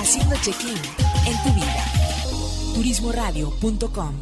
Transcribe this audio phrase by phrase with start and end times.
[0.00, 0.74] Haciendo check-in
[1.26, 1.84] en tu vida.
[2.74, 4.14] Turismoradio.com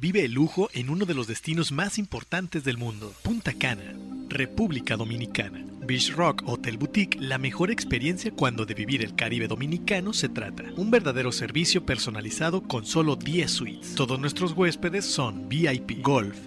[0.00, 3.94] Vive el lujo en uno de los destinos más importantes del mundo, Punta Cana,
[4.30, 5.62] República Dominicana.
[5.86, 10.64] Beach Rock Hotel Boutique, la mejor experiencia cuando de vivir el Caribe dominicano se trata.
[10.76, 13.94] Un verdadero servicio personalizado con solo 10 suites.
[13.94, 16.38] Todos nuestros huéspedes son VIP, golf,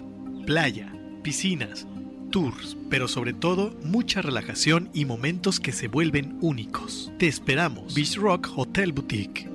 [0.46, 0.92] playa,
[1.22, 1.86] piscinas,
[2.32, 7.12] tours, pero sobre todo mucha relajación y momentos que se vuelven únicos.
[7.20, 7.94] Te esperamos.
[7.94, 9.48] Beach Rock Hotel Boutique.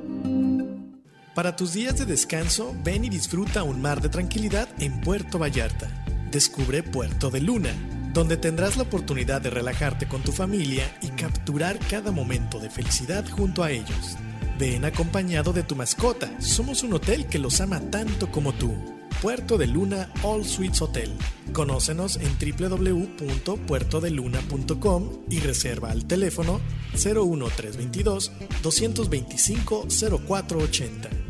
[1.40, 5.90] Para tus días de descanso, ven y disfruta un mar de tranquilidad en Puerto Vallarta.
[6.30, 7.74] Descubre Puerto de Luna,
[8.12, 13.24] donde tendrás la oportunidad de relajarte con tu familia y capturar cada momento de felicidad
[13.30, 14.18] junto a ellos.
[14.60, 18.76] Ven acompañado de tu mascota, somos un hotel que los ama tanto como tú.
[19.22, 21.10] Puerto de Luna All Suites Hotel.
[21.54, 26.60] Conócenos en www.puertodeluna.com y reserva al teléfono
[26.96, 29.88] 01322 225
[30.28, 31.29] 0480.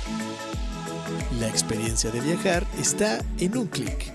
[1.39, 4.12] La experiencia de viajar está en un clic.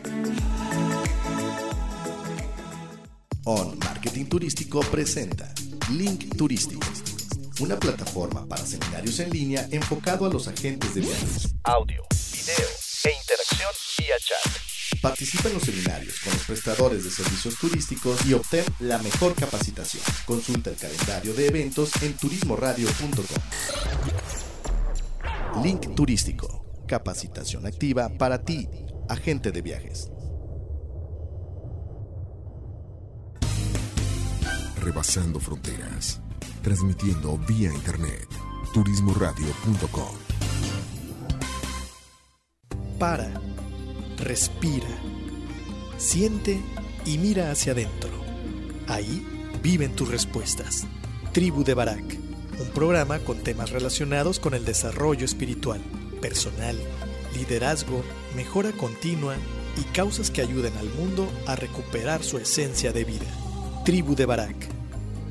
[3.50, 5.54] On Marketing Turístico presenta
[5.92, 6.86] Link Turístico,
[7.62, 11.56] una plataforma para seminarios en línea enfocado a los agentes de viajes.
[11.64, 12.04] Audio,
[12.34, 12.68] video
[13.06, 14.52] e interacción vía chat.
[15.02, 20.04] Participa en los seminarios con los prestadores de servicios turísticos y obtén la mejor capacitación.
[20.26, 23.24] Consulta el calendario de eventos en turismoradio.com.
[25.64, 28.68] Link Turístico, capacitación activa para ti,
[29.08, 30.10] agente de viajes.
[34.88, 36.22] Rebasando fronteras,
[36.64, 38.26] transmitiendo vía internet,
[38.74, 40.16] turismoradio.com.
[42.98, 43.30] Para,
[44.16, 44.88] respira,
[45.98, 46.62] siente
[47.06, 48.10] y mira hacia adentro.
[48.88, 49.28] Ahí
[49.62, 50.88] viven tus respuestas.
[51.34, 52.18] Tribu de Barak,
[52.62, 55.82] un programa con temas relacionados con el desarrollo espiritual,
[56.22, 56.78] personal,
[57.36, 58.04] liderazgo,
[58.38, 59.36] mejora continua
[59.76, 63.28] y causas que ayuden al mundo a recuperar su esencia de vida.
[63.84, 64.77] Tribu de Barak,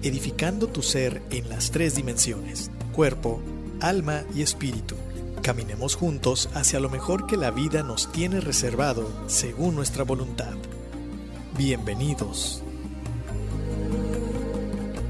[0.02, 3.40] edificando tu ser en las tres dimensiones, cuerpo,
[3.80, 4.94] alma y espíritu.
[5.42, 10.54] Caminemos juntos hacia lo mejor que la vida nos tiene reservado según nuestra voluntad.
[11.56, 12.62] Bienvenidos.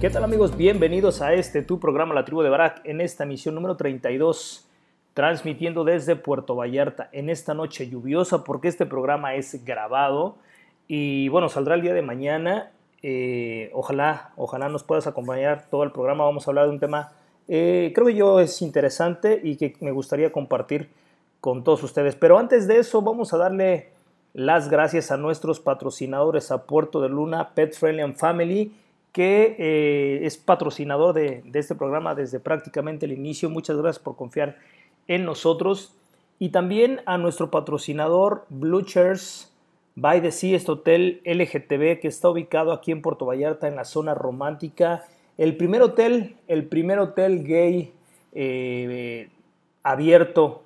[0.01, 0.57] ¿Qué tal amigos?
[0.57, 4.69] Bienvenidos a este tu programa La Tribu de Barak en esta misión número 32,
[5.15, 10.37] transmitiendo desde Puerto Vallarta en esta noche lluviosa porque este programa es grabado
[10.87, 12.71] y bueno, saldrá el día de mañana.
[13.03, 16.25] Eh, ojalá, ojalá nos puedas acompañar todo el programa.
[16.25, 17.13] Vamos a hablar de un tema,
[17.49, 20.89] eh, creo yo es interesante y que me gustaría compartir
[21.41, 22.17] con todos ustedes.
[22.17, 23.91] Pero antes de eso, vamos a darle
[24.33, 28.73] las gracias a nuestros patrocinadores, a Puerto de Luna, Pet Friendly and Family,
[29.13, 33.49] que eh, es patrocinador de, de, este programa desde prácticamente el inicio.
[33.49, 34.57] Muchas gracias por confiar
[35.09, 35.95] en nosotros.
[36.39, 38.85] Y también a nuestro patrocinador Blue
[39.97, 43.85] by the Sea, este hotel LGTB que está ubicado aquí en Puerto Vallarta, en la
[43.85, 45.05] zona romántica.
[45.37, 47.93] El primer hotel, el primer hotel gay
[48.33, 49.29] eh,
[49.83, 50.63] abierto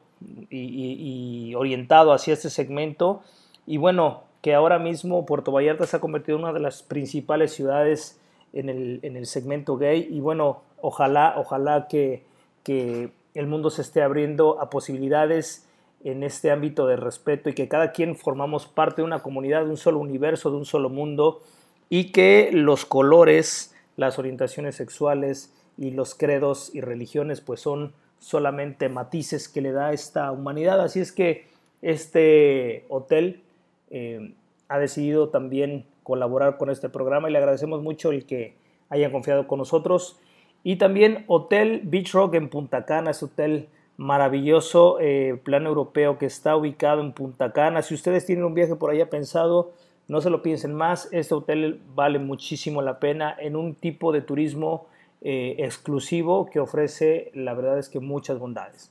[0.51, 3.23] y, y, y orientado hacia este segmento.
[3.67, 7.53] Y bueno, que ahora mismo Puerto Vallarta se ha convertido en una de las principales
[7.53, 8.19] ciudades
[8.53, 12.25] en el, en el segmento gay y bueno, ojalá, ojalá que,
[12.63, 15.65] que, el mundo se esté abriendo a posibilidades
[16.03, 19.71] en este ámbito de respeto y que cada quien formamos parte de una comunidad, de
[19.71, 21.43] un solo universo, de un solo mundo
[21.89, 28.89] y que los colores, las orientaciones sexuales y los credos y religiones pues son solamente
[28.89, 30.81] matices que le da esta humanidad.
[30.81, 31.47] Así es que
[31.83, 33.43] este hotel
[33.91, 34.35] eh,
[34.69, 38.55] ha decidido también colaborar con este programa y le agradecemos mucho el que
[38.89, 40.19] hayan confiado con nosotros.
[40.63, 43.69] Y también Hotel Beach Rock en Punta Cana, es hotel
[44.01, 47.83] maravilloso, eh, plan europeo que está ubicado en Punta Cana.
[47.83, 49.73] Si ustedes tienen un viaje por allá pensado,
[50.09, 54.23] no se lo piensen más, este hotel vale muchísimo la pena en un tipo de
[54.23, 54.87] turismo
[55.21, 58.91] eh, exclusivo que ofrece, la verdad es que muchas bondades.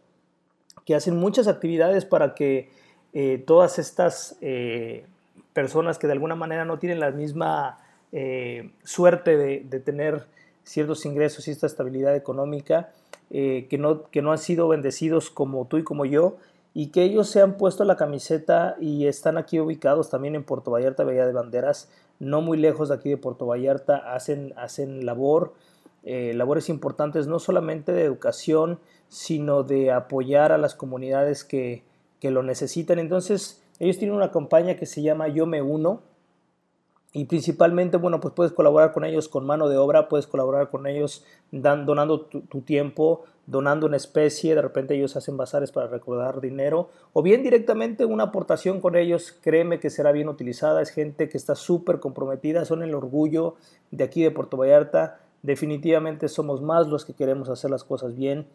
[0.85, 2.71] que hacen muchas actividades para que
[3.15, 5.07] eh, todas estas eh,
[5.55, 7.79] personas que de alguna manera no tienen la misma
[8.13, 10.27] eh, suerte de, tener
[10.63, 12.91] ciertos ingresos y esta estabilidad económica,
[13.31, 16.37] que, no, que no han sido bendecidos como tú y como yo,
[16.79, 20.71] y que ellos se han puesto la camiseta y están aquí ubicados también en Puerto
[20.71, 21.91] Vallarta, Bahía de Banderas,
[22.21, 25.55] no muy lejos de aquí de Puerto Vallarta, hacen, hacen labor,
[26.05, 28.79] eh, labores importantes no solamente de educación,
[29.09, 31.83] sino de apoyar a las comunidades que,
[32.21, 33.01] que lo necesitan.
[33.01, 36.03] Entonces, ellos tienen una campaña que se llama Yo Me Uno,
[37.13, 40.87] y principalmente, bueno, pues puedes colaborar con ellos con mano de obra, puedes colaborar con
[40.87, 46.91] ellos donando tu, tiempo, donando una especie, de repente ellos hacen bazares para recordar dinero,
[47.15, 51.39] o bien directamente una aportación con ellos, créeme que será bien utilizada, es gente que
[51.39, 53.55] está súper comprometida, son el orgullo
[53.91, 58.47] de aquí de Puerto Vallarta, definitivamente somos más los que queremos hacer las cosas bien.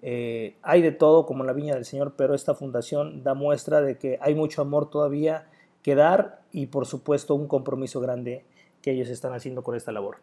[0.00, 3.98] Eh, hay de todo como la viña del Señor, pero esta fundación da muestra de
[3.98, 5.46] que hay mucho amor todavía
[5.82, 8.46] que dar y por supuesto un compromiso grande
[8.80, 10.16] que ellos están haciendo con esta labor.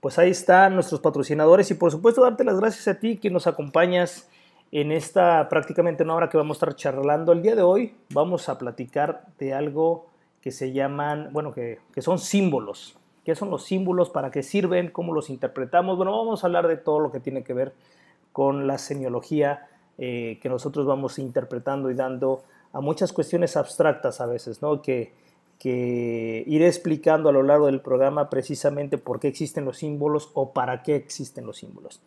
[0.00, 3.46] Pues ahí están nuestros patrocinadores y por supuesto darte las gracias a ti que nos
[3.46, 4.28] acompañas
[4.72, 7.32] en esta prácticamente una hora que vamos a estar charlando.
[7.32, 10.06] El día de hoy vamos a platicar de algo
[10.40, 12.96] que se llaman, bueno, que, son símbolos.
[13.26, 14.08] ¿Qué son los símbolos?
[14.08, 14.90] ¿Para qué sirven?
[14.90, 15.98] ¿Cómo los interpretamos?
[15.98, 17.74] Bueno, vamos a hablar de todo lo que tiene que ver
[18.32, 19.68] con la semiología
[19.98, 22.42] eh, que nosotros vamos interpretando y dando
[22.72, 24.80] a muchas cuestiones abstractas a veces, ¿no?
[24.80, 25.12] Que,
[25.60, 30.54] que iré explicando a lo largo del programa precisamente por qué existen los símbolos o
[30.54, 32.00] para qué existen los símbolos.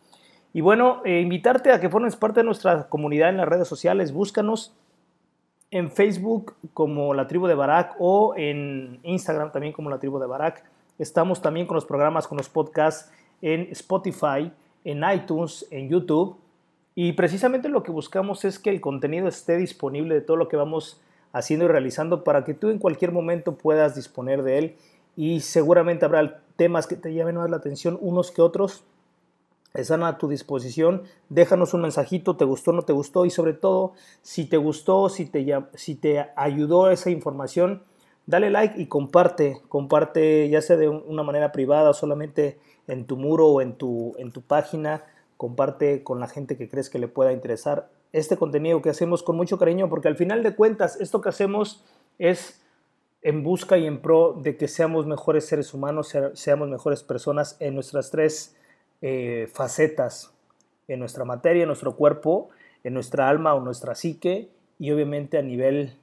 [0.52, 4.12] Y bueno, eh, invitarte a que formes parte de nuestra comunidad en las redes sociales.
[4.12, 4.74] Búscanos
[5.70, 10.26] en Facebook como la tribu de Barak o en Instagram también como la tribu de
[10.26, 10.64] Barak.
[10.98, 14.50] Estamos también con los programas, con los podcasts en Spotify,
[14.84, 16.36] en iTunes, en YouTube
[16.96, 20.56] y precisamente lo que buscamos es que el contenido esté disponible de todo lo que
[20.56, 21.00] vamos
[21.34, 24.76] haciendo y realizando para que tú en cualquier momento puedas disponer de él
[25.16, 28.84] y seguramente habrá temas que te llamen más la atención unos que otros.
[29.74, 31.02] Están a tu disposición.
[31.28, 33.92] Déjanos un mensajito, te gustó, no te gustó y sobre todo
[34.22, 35.44] si te gustó, si te,
[35.74, 37.82] si te ayudó esa información,
[38.26, 39.60] dale like y comparte.
[39.68, 44.14] Comparte ya sea de una manera privada o solamente en tu muro o en tu,
[44.18, 45.02] en tu página
[45.36, 49.36] comparte con la gente que crees que le pueda interesar este contenido que hacemos con
[49.36, 51.84] mucho cariño, porque al final de cuentas esto que hacemos
[52.18, 52.60] es
[53.22, 57.74] en busca y en pro de que seamos mejores seres humanos, seamos mejores personas en
[57.74, 58.56] nuestras tres
[59.02, 60.32] eh, facetas,
[60.88, 62.50] en nuestra materia, en nuestro cuerpo,
[62.84, 65.96] en nuestra alma o nuestra psique y obviamente a nivel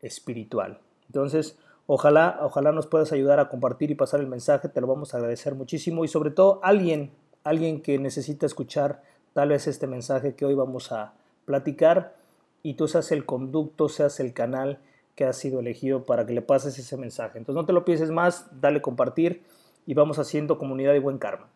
[0.00, 0.80] espiritual.
[1.06, 5.14] Entonces, ojalá, ojalá nos puedas ayudar a compartir y pasar el mensaje, te lo vamos
[5.14, 7.12] a agradecer muchísimo y sobre todo alguien
[7.44, 9.02] alguien que necesita escuchar
[9.32, 11.14] tal vez este mensaje que hoy vamos a
[11.44, 12.16] platicar
[12.62, 14.78] y tú seas el conducto, seas el canal
[15.14, 17.38] que ha sido elegido para que le pases ese mensaje.
[17.38, 19.42] Entonces no te lo pienses más, dale compartir
[19.86, 21.48] y vamos haciendo comunidad y buen karma.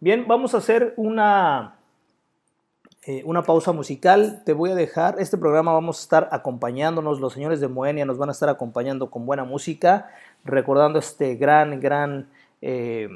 [0.00, 1.76] Bien, vamos a hacer una,
[3.04, 4.42] eh, una pausa musical.
[4.44, 8.18] Te voy a dejar, este programa vamos a estar acompañándonos, los señores de Moenia nos
[8.18, 10.10] van a estar acompañando con buena música,
[10.44, 12.28] recordando este gran, gran...
[12.60, 13.08] Eh,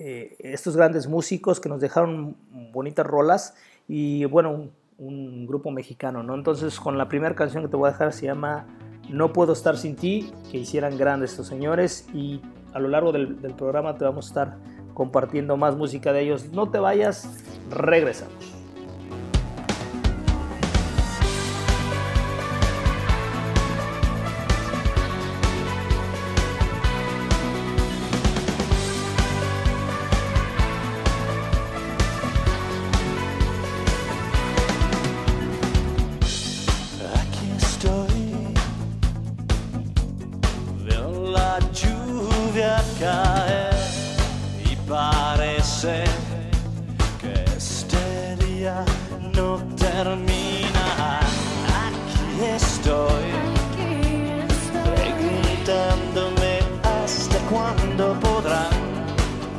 [0.00, 2.36] eh, estos grandes músicos que nos dejaron
[2.72, 3.56] bonitas rolas
[3.88, 6.34] y bueno, un, grupo mexicano, ¿no?
[6.34, 8.66] Entonces con la primera canción que te voy a dejar se llama
[9.08, 12.40] No puedo estar sin ti, que hicieran grandes estos señores y
[12.74, 14.58] a lo largo del, del programa te vamos a estar
[14.94, 16.52] compartiendo más música de ellos.
[16.52, 18.57] No te vayas, regresamos.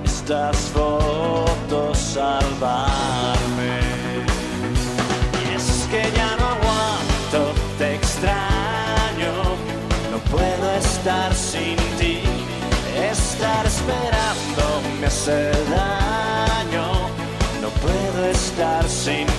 [0.06, 3.80] Estas fotos salvarme.
[5.52, 9.34] Y es que ya no aguanto, te extraño,
[10.12, 12.22] no puedo estar sin ti,
[12.96, 17.10] estar esperando me hace daño,
[17.62, 19.39] no puedo estar sin ti.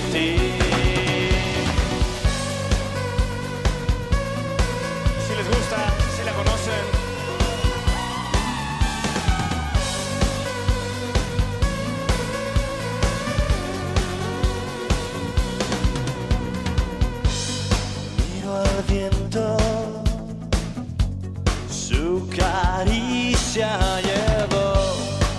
[21.69, 24.95] Su caricia llevo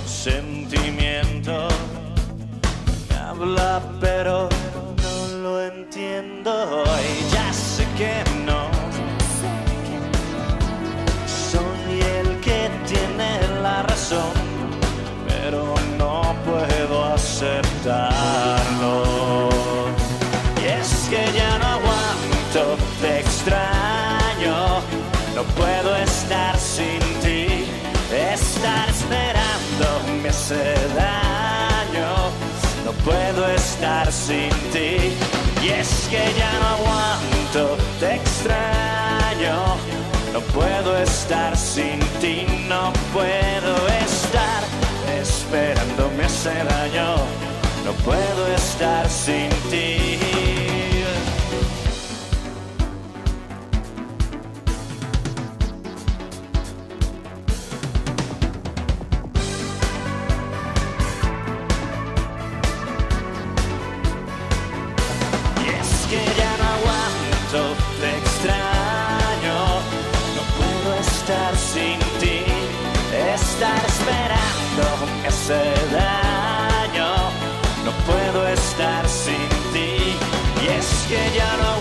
[0.06, 1.68] sentimiento.
[3.08, 4.48] Me habla pero
[5.02, 6.84] no lo entiendo.
[7.00, 8.31] Y ya sé que
[30.42, 32.08] hace daño,
[32.84, 35.14] no puedo estar sin ti.
[35.62, 39.76] Y es que ya no aguanto, te extraño,
[40.32, 43.72] no puedo estar sin ti, no puedo
[44.06, 44.62] estar
[45.20, 47.16] esperando me hace daño,
[47.84, 50.71] no puedo estar sin ti.
[75.48, 77.10] Daño,
[77.84, 80.16] no puedo estar sin ti.
[80.62, 81.71] Y es que ya no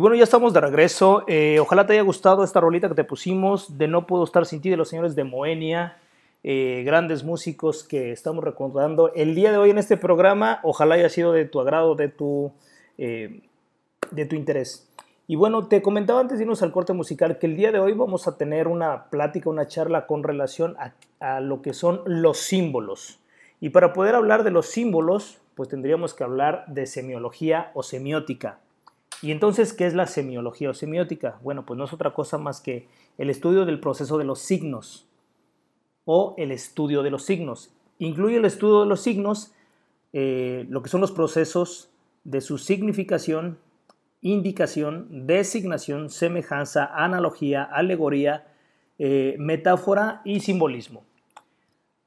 [0.00, 1.24] bueno, ya estamos de regreso.
[1.28, 4.60] Eh, ojalá te haya gustado esta rolita que te pusimos de No Puedo Estar Sin
[4.60, 5.96] Ti de los señores de Moenia.
[6.42, 10.60] eh, grandes músicos que estamos recordando el día de hoy en este programa.
[10.62, 12.52] Ojalá haya sido de tu agrado, de tu,
[12.98, 13.42] eh,
[14.10, 14.88] de tu interés.
[15.26, 17.92] Y bueno, te comentaba antes de irnos al corte musical que el día de hoy
[17.92, 22.38] vamos a tener una plática, una charla con relación a, a lo que son los
[22.38, 23.20] símbolos.
[23.60, 28.58] Y para poder hablar de los símbolos, pues tendríamos que hablar de semiología o semiótica.
[29.22, 31.38] Y entonces, ¿qué es la semiología o semiótica?
[31.42, 35.06] Bueno, pues no es otra cosa más que el estudio del proceso de los signos
[36.04, 37.70] o el estudio de los signos.
[37.98, 39.52] Incluye el estudio de los signos,
[40.12, 41.90] eh, lo que son los procesos
[42.24, 43.58] de su significación,
[44.22, 48.46] indicación, designación, semejanza, analogía, alegoría,
[48.98, 51.04] eh, metáfora y simbolismo.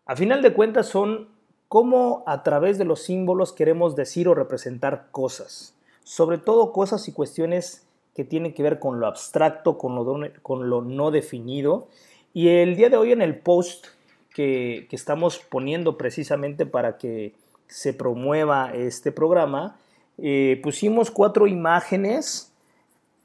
[0.06, 1.30] A final de cuentas son
[1.68, 5.73] cómo a través de los símbolos queremos decir o representar cosas,
[6.04, 10.70] sobre todo cosas y cuestiones que tienen que ver con lo abstracto, con lo, con
[10.70, 11.88] lo no definido.
[12.34, 13.88] Y el día de hoy en el post
[14.34, 17.34] que, que estamos poniendo precisamente para que
[17.68, 19.78] se promueva este programa,
[20.18, 22.54] eh, pusimos cuatro imágenes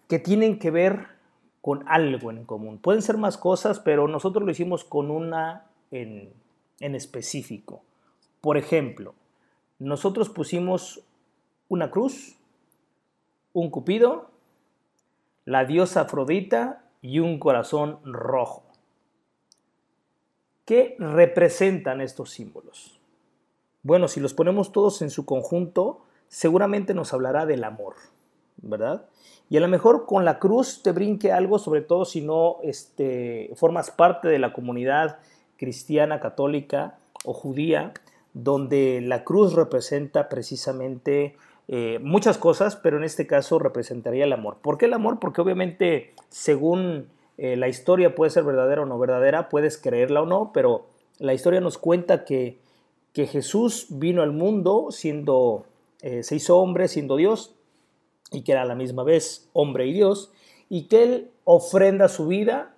[0.08, 1.06] que tienen que ver
[1.60, 2.78] con algo en común.
[2.78, 6.32] Pueden ser más cosas, pero nosotros lo hicimos con una en,
[6.80, 7.82] en específico.
[8.40, 9.14] Por ejemplo,
[9.78, 11.02] nosotros pusimos
[11.68, 12.37] una cruz,
[13.58, 14.30] un cupido,
[15.44, 18.64] la diosa Afrodita y un corazón rojo.
[20.64, 23.00] ¿Qué representan estos símbolos?
[23.82, 27.94] Bueno, si los ponemos todos en su conjunto, seguramente nos hablará del amor,
[28.58, 29.06] ¿verdad?
[29.48, 33.50] Y a lo mejor con la cruz te brinque algo, sobre todo si no este,
[33.54, 35.20] formas parte de la comunidad
[35.56, 37.94] cristiana, católica o judía,
[38.34, 41.36] donde la cruz representa precisamente
[41.70, 44.56] eh, muchas cosas, pero en este caso representaría el amor.
[44.62, 45.18] ¿Por qué el amor?
[45.20, 50.26] Porque obviamente según eh, la historia puede ser verdadera o no verdadera, puedes creerla o
[50.26, 50.86] no, pero
[51.18, 52.58] la historia nos cuenta que,
[53.12, 55.66] que Jesús vino al mundo siendo
[56.00, 57.54] eh, se hizo hombre siendo Dios
[58.30, 60.32] y que era a la misma vez hombre y Dios,
[60.70, 62.74] y que Él ofrenda su vida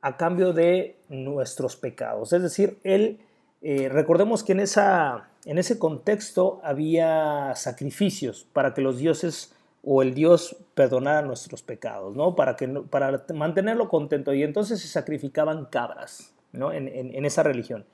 [0.00, 2.32] a cambio de nuestros pecados.
[2.32, 3.20] Es decir, Él,
[3.62, 10.14] recordemos que en, esa, en ese contexto había sacrificios para que los dioses o el
[10.14, 12.36] Dios perdonara nuestros pecados, ¿no?
[12.36, 14.32] Para, que, para mantenerlo contento.
[14.32, 16.72] Y entonces se sacrificaban cabras, ¿no?
[16.72, 17.84] en, en esa religión.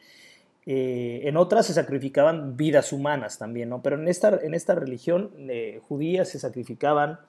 [0.71, 3.81] Eh, en otras se sacrificaban vidas humanas también, ¿no?
[3.81, 7.21] Pero en esta, en esta religión eh, judía se sacrificaban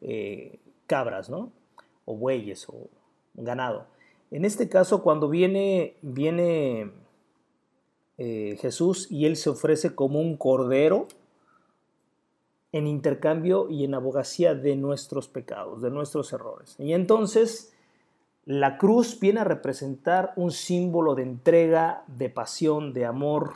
[0.00, 1.50] eh, cabras, ¿no?
[2.04, 2.88] O bueyes o
[3.34, 3.88] ganado.
[4.30, 6.92] En este caso, cuando viene, viene
[8.16, 11.08] Jesús y él se ofrece como un cordero
[12.72, 16.74] en intercambio y en abogacía de nuestros pecados, de nuestros errores.
[16.78, 17.72] Y entonces
[18.46, 23.54] la cruz viene a representar un símbolo de entrega, de pasión, de amor,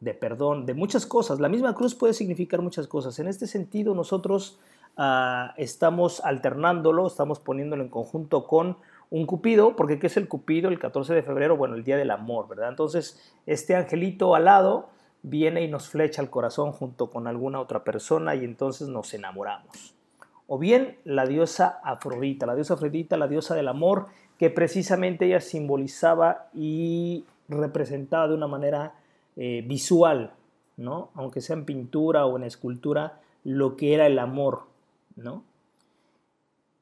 [0.00, 1.40] de perdón, de muchas cosas.
[1.40, 3.18] La misma cruz puede significar muchas cosas.
[3.18, 4.60] En este sentido, nosotros
[4.96, 8.76] ah, estamos alternándolo, estamos poniéndolo en conjunto con
[9.10, 10.68] un cupido, porque ¿qué es el cupido?
[10.68, 12.68] El 14 de febrero, bueno, el día del amor, ¿verdad?
[12.68, 14.90] Entonces, este angelito al lado
[15.22, 19.94] viene y nos flecha al corazón junto con alguna otra persona y entonces nos enamoramos.
[20.46, 24.06] O bien la diosa Afrodita, la diosa Afrodita, la diosa del amor,
[24.38, 28.94] que precisamente ella simbolizaba y representaba de una manera
[29.36, 30.32] eh, visual,
[30.76, 31.10] ¿no?
[31.14, 34.62] aunque sea en pintura o en escultura, lo que era el amor.
[35.16, 35.44] ¿no?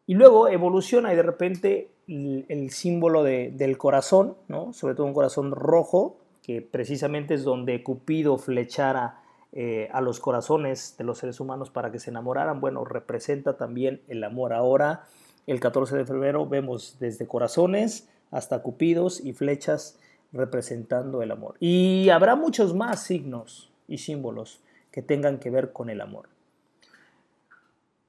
[0.06, 4.72] Y luego evoluciona y de repente el, símbolo del corazón, ¿no?
[4.72, 10.96] sobre todo un corazón rojo, que precisamente es donde Cupido flechara eh, a los corazones
[10.98, 14.52] de los seres humanos para que se enamoraran, bueno, representa también el amor.
[14.52, 15.06] Ahora
[15.46, 19.98] el 14 de febrero vemos desde corazones hasta cupidos y flechas
[20.32, 21.56] representando el amor.
[21.58, 26.28] Y habrá muchos más signos y símbolos que tengan que ver con el amor.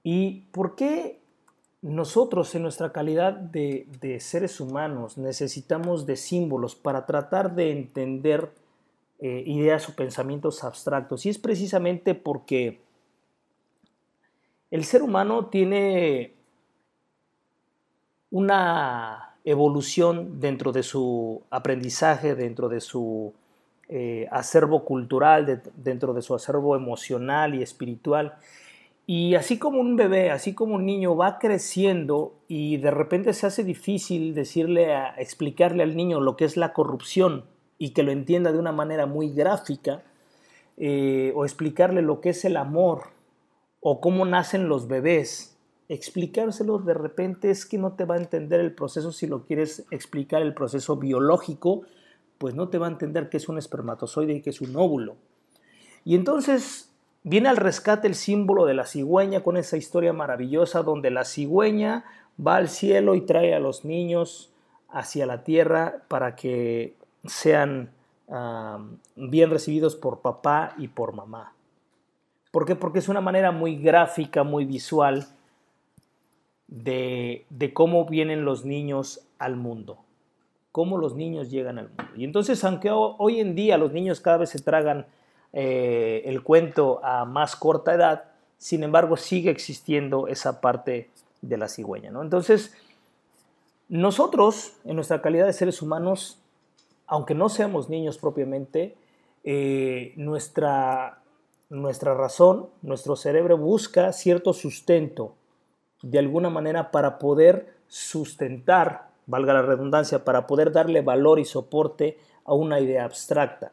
[0.04, 1.20] ¿Y por qué
[1.88, 8.52] nosotros en nuestra calidad de, seres humanos necesitamos de símbolos para tratar de entender
[9.20, 11.26] eh, ideas o pensamientos abstractos?
[11.26, 12.80] Y es precisamente porque
[14.70, 16.34] el ser humano tiene
[18.32, 23.34] una evolución dentro de su aprendizaje, dentro de su
[23.88, 28.38] eh, acervo cultural, dentro de su acervo emocional y espiritual.
[29.10, 33.48] Y así como un bebé, así como un niño va creciendo y de repente se
[33.48, 37.46] hace difícil decirle, explicarle al niño lo que es la corrupción
[37.78, 40.04] y que lo entienda de una manera muy gráfica,
[40.76, 43.04] eh, o explicarle lo que es el amor,
[43.80, 48.60] o cómo nacen los bebés, explicárselo de repente es que no te va a entender
[48.60, 51.84] el proceso si lo quieres explicar el proceso biológico,
[52.38, 55.16] pues no te va a entender que es un espermatozoide y que es un óvulo.
[56.04, 56.87] Y entonces
[57.24, 62.06] viene al rescate el símbolo de la cigüeña con esa historia maravillosa donde la cigüeña
[62.46, 64.52] va al cielo y trae a los niños
[64.90, 67.92] hacia la tierra para que sean
[69.16, 71.54] bien recibidos por papá y por mamá.
[72.52, 72.76] ¿Por qué?
[72.76, 75.28] Porque es una manera muy gráfica, muy visual
[76.68, 80.00] de, cómo vienen los niños al mundo,
[80.72, 82.04] cómo los niños llegan al mundo.
[82.16, 85.06] Y entonces, aunque hoy en día los niños cada vez se tragan
[85.54, 88.26] eh, el cuento a más corta edad,
[88.58, 91.10] sin embargo sigue existiendo esa parte
[91.42, 92.12] de la cigüeña.
[92.12, 92.22] ¿no?
[92.22, 92.74] Entonces,
[93.90, 96.40] nosotros, en nuestra calidad de seres humanos,
[97.06, 98.96] aunque no seamos niños propiamente,
[99.44, 101.22] eh, nuestra,
[101.70, 105.36] nuestra razón, nuestro cerebro busca cierto sustento
[106.02, 112.18] de alguna manera para poder sustentar, valga la redundancia, para poder darle valor y soporte
[112.44, 113.72] a una idea abstracta.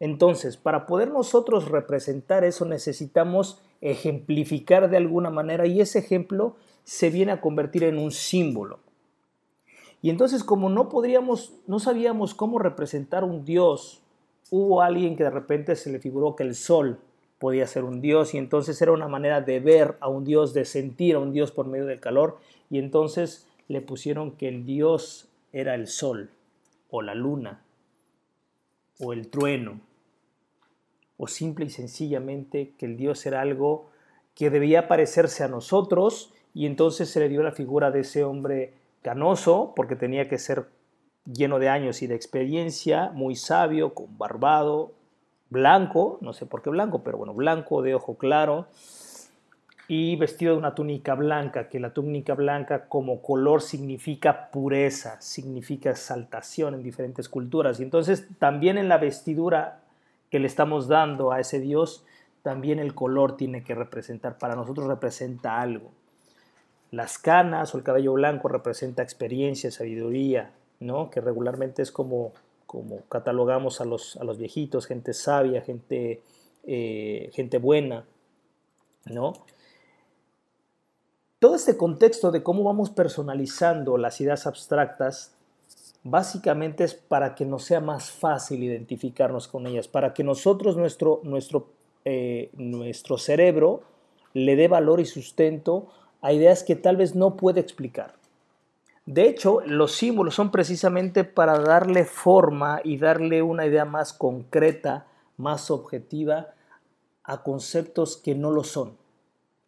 [0.00, 7.10] Entonces, para poder nosotros representar eso necesitamos ejemplificar de alguna manera y ese ejemplo se
[7.10, 8.80] viene a convertir en un símbolo.
[10.02, 14.02] Y entonces como no podríamos, no sabíamos cómo representar un dios,
[14.50, 16.98] hubo alguien que de repente se le figuró que el sol
[17.38, 20.64] podía ser un dios y entonces era una manera de ver a un dios, de
[20.64, 25.28] sentir a un dios por medio del calor y entonces le pusieron que el dios
[25.52, 26.30] era el sol
[26.90, 27.63] o la luna
[29.00, 29.80] o el trueno
[31.16, 33.90] o simple y sencillamente que el dios era algo
[34.34, 38.74] que debía parecerse a nosotros y entonces se le dio la figura de ese hombre
[39.02, 40.66] canoso porque tenía que ser
[41.24, 44.92] lleno de años y de experiencia, muy sabio, con barbado,
[45.50, 48.66] blanco, no sé por qué blanco, pero bueno, blanco, de ojo claro,
[49.86, 55.90] y vestido de una túnica blanca, que la túnica blanca como color significa pureza, significa
[55.90, 57.80] exaltación en diferentes culturas.
[57.80, 59.80] Y entonces también en la vestidura
[60.30, 62.04] que le estamos dando a ese Dios,
[62.42, 65.90] también el color tiene que representar, para nosotros representa algo.
[66.90, 71.10] Las canas o el cabello blanco representa experiencia, sabiduría, ¿no?
[71.10, 72.32] que regularmente es como,
[72.66, 76.22] como catalogamos a los, a los viejitos, gente sabia, gente,
[76.64, 78.04] eh, gente buena.
[79.06, 79.32] ¿no?
[81.44, 85.34] Todo este contexto de cómo vamos personalizando las ideas abstractas,
[86.02, 91.20] básicamente es para que nos sea más fácil identificarnos con ellas, para que nosotros, nuestro,
[91.22, 91.66] nuestro,
[92.06, 93.82] eh, nuestro cerebro,
[94.32, 95.88] le dé valor y sustento
[96.22, 98.14] a ideas que tal vez no puede explicar.
[99.04, 105.04] De hecho, los símbolos son precisamente para darle forma y darle una idea más concreta,
[105.36, 106.54] más objetiva
[107.22, 108.96] a conceptos que no lo son,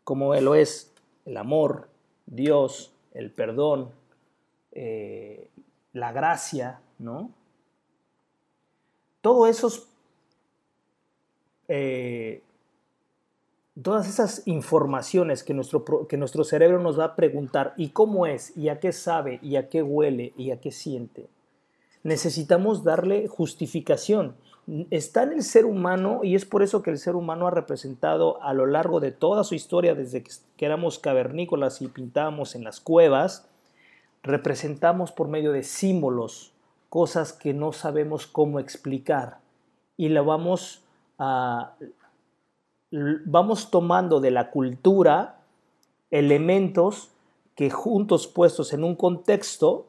[0.05, 0.96] como lo es
[1.27, 1.89] el amor,
[2.25, 3.91] Dios, el perdón,
[4.73, 5.49] eh,
[5.93, 7.31] la gracia, ¿no?
[9.21, 9.89] Todo esos,
[11.69, 12.43] eh,
[13.83, 18.57] todas esas informaciones que nuestro, que nuestro cerebro nos va a preguntar, ¿y cómo es?
[18.57, 19.41] ¿Y a qué sabe?
[19.43, 20.33] ¿Y a qué huele?
[20.37, 21.27] ¿Y a qué siente?
[22.05, 24.37] Necesitamos darle justificación
[24.90, 28.42] está en el ser humano y es por eso que el ser humano ha representado
[28.42, 32.81] a lo largo de toda su historia, desde que, éramos cavernícolas y pintábamos en las
[32.81, 33.48] cuevas,
[34.22, 36.52] representamos por medio de símbolos
[36.88, 39.38] cosas que no sabemos cómo explicar
[39.96, 40.83] y la vamos
[41.18, 41.74] a,
[42.90, 45.40] vamos tomando de la cultura
[46.11, 47.11] elementos
[47.55, 49.87] que juntos puestos en un contexto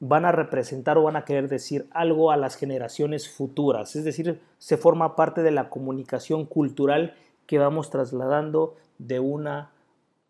[0.00, 3.96] van a representar o van a querer decir algo a las generaciones futuras.
[3.96, 7.14] Es decir, se forma parte de la comunicación cultural
[7.46, 9.70] que vamos trasladando de una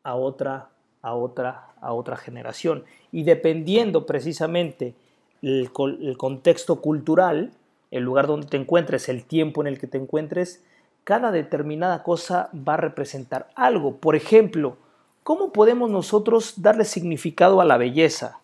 [0.03, 0.71] a otra,
[1.03, 2.85] a otra, a otra generación.
[3.13, 4.95] Y dependiendo precisamente
[5.43, 5.71] el,
[6.17, 7.53] contexto cultural,
[7.91, 10.63] el lugar donde te encuentres, el tiempo en el que te encuentres,
[11.05, 13.97] cada determinada cosa va a representar algo.
[13.97, 14.77] Por ejemplo,
[15.23, 18.41] ¿cómo podemos nosotros darle significado a la belleza?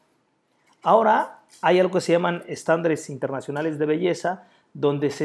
[0.84, 4.44] Ahora hay algo que se llaman estándares internacionales de belleza,
[4.74, 5.24] donde se,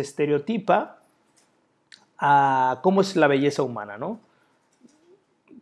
[0.00, 1.00] estereotipa
[2.18, 4.20] a cómo es la belleza humana, ¿no?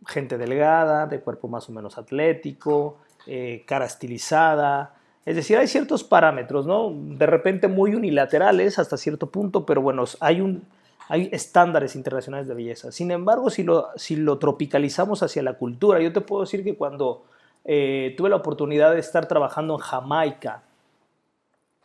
[0.07, 4.95] Gente delgada, de cuerpo más o menos atlético, eh, cara estilizada.
[5.25, 6.93] Es decir, hay ciertos parámetros, ¿no?
[6.93, 10.63] De repente muy unilaterales hasta cierto punto, pero bueno, hay, un,
[11.09, 12.93] estándares internacionales de belleza.
[12.93, 16.77] Sin embargo, si lo, si lo tropicalizamos hacia la cultura, yo te puedo decir que
[16.77, 17.25] cuando
[17.65, 20.63] eh, tuve la oportunidad de estar trabajando en Jamaica.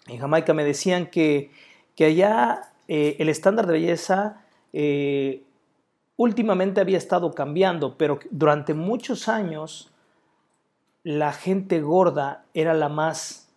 [0.06, 1.50] En Jamaica me decían que,
[1.98, 5.42] allá eh, el estándar de belleza eh,
[6.16, 9.90] últimamente había estado cambiando, pero durante muchos años
[11.02, 13.48] la gente gorda era la más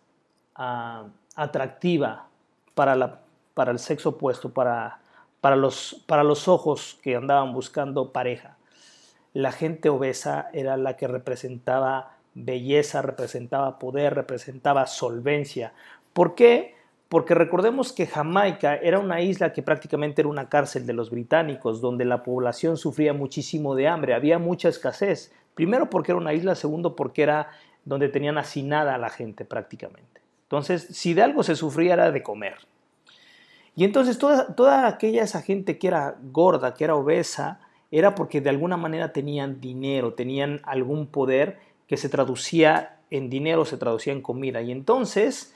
[0.54, 1.04] ah,
[1.34, 2.26] atractiva
[2.74, 3.20] para, la,
[3.54, 5.00] para, el sexo opuesto, para,
[5.40, 8.57] para, los, para los ojos que andaban buscando pareja
[9.32, 15.72] la gente obesa era la que representaba belleza, representaba poder, representaba solvencia.
[16.12, 16.74] ¿Por qué?
[17.08, 21.80] Porque recordemos que Jamaica era una isla que prácticamente era una cárcel de los británicos,
[21.80, 25.32] donde la población sufría muchísimo de hambre, había mucha escasez.
[25.54, 27.50] Primero porque era una isla, segundo porque era
[27.84, 30.20] donde tenían hacinada a la gente prácticamente.
[30.42, 32.56] Entonces, si de algo se sufría era de comer.
[33.74, 37.60] Y entonces toda, toda aquella esa gente que era gorda, que era obesa,
[37.90, 43.64] era porque de alguna manera tenían dinero, tenían algún poder que se traducía en dinero,
[43.64, 44.60] se traducía en comida.
[44.60, 45.54] Y entonces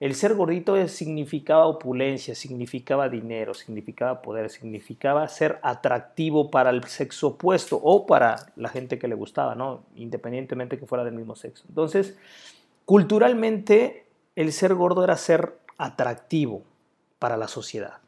[0.00, 7.28] el ser gordito significaba opulencia, significaba dinero, significaba poder, significaba ser atractivo para el sexo
[7.28, 9.84] opuesto o para la gente que le gustaba, ¿no?
[9.96, 11.64] Independientemente que fuera del mismo sexo.
[11.68, 12.18] Entonces,
[12.84, 16.62] culturalmente el ser gordo era ser atractivo
[17.18, 18.03] para la sociedad.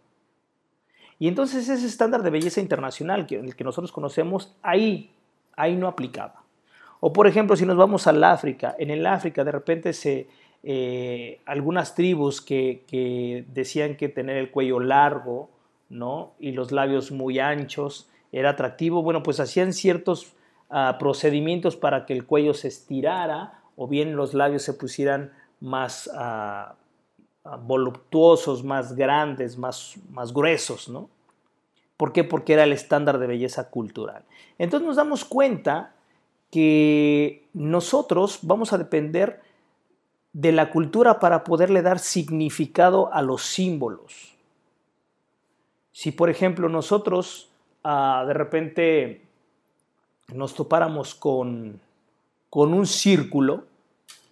[1.18, 5.10] Y entonces ese estándar de belleza internacional que, el que nosotros conocemos, ahí,
[5.56, 6.42] ahí no aplicaba.
[7.00, 10.28] O por ejemplo, si nos vamos al África, en el África de repente se,
[10.62, 15.48] eh, algunas tribus que, decían que tener el cuello largo
[15.88, 16.32] ¿no?
[16.40, 20.32] y los labios muy anchos era atractivo, bueno, pues hacían ciertos
[20.68, 26.10] ah, procedimientos para que el cuello se estirara o bien los labios se pusieran más
[26.14, 26.74] ah,
[27.62, 31.08] voluptuosos, más grandes, más, más gruesos, ¿no?
[31.96, 32.24] ¿Por qué?
[32.24, 34.24] Porque era el estándar de belleza cultural.
[34.58, 35.94] Entonces nos damos cuenta
[36.50, 39.40] que nosotros vamos a depender
[40.32, 44.36] de la cultura para poderle dar significado a los símbolos.
[45.92, 47.50] Si por ejemplo nosotros
[47.82, 49.26] ah, de repente
[50.34, 51.80] nos topáramos con,
[52.50, 53.64] con un círculo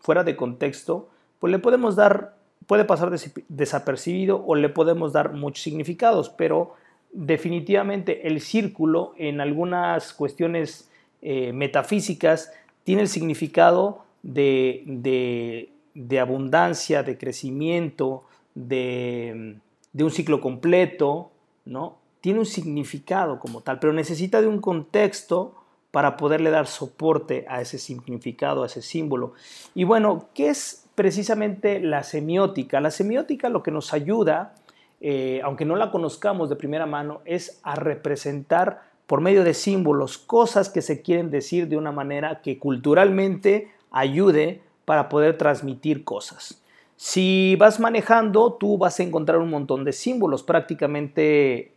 [0.01, 3.11] fuera de contexto, pues le podemos dar, puede pasar
[3.49, 6.75] desapercibido o le podemos dar muchos significados, pero
[7.13, 10.91] definitivamente el círculo en algunas cuestiones
[11.23, 12.53] eh, metafísicas
[12.85, 18.25] tiene el significado de, de abundancia, de crecimiento,
[18.55, 19.57] de,
[19.93, 21.31] un ciclo completo,
[21.65, 21.99] ¿no?
[22.21, 25.55] Tiene un significado como tal, pero necesita de un contexto
[25.91, 29.35] para poderle dar soporte a ese significado, a ese símbolo.
[29.75, 32.81] Y bueno, ¿qué es precisamente la semiótica?
[32.81, 34.55] La semiótica lo que nos ayuda,
[35.01, 40.19] eh, aunque no la conozcamos de primera mano, es a representar por medio de símbolos
[40.19, 46.63] cosas que se quieren decir de una manera que culturalmente ayude para poder transmitir cosas.
[46.97, 51.73] Si vas manejando, tú vas a encontrar un montón de símbolos, prácticamente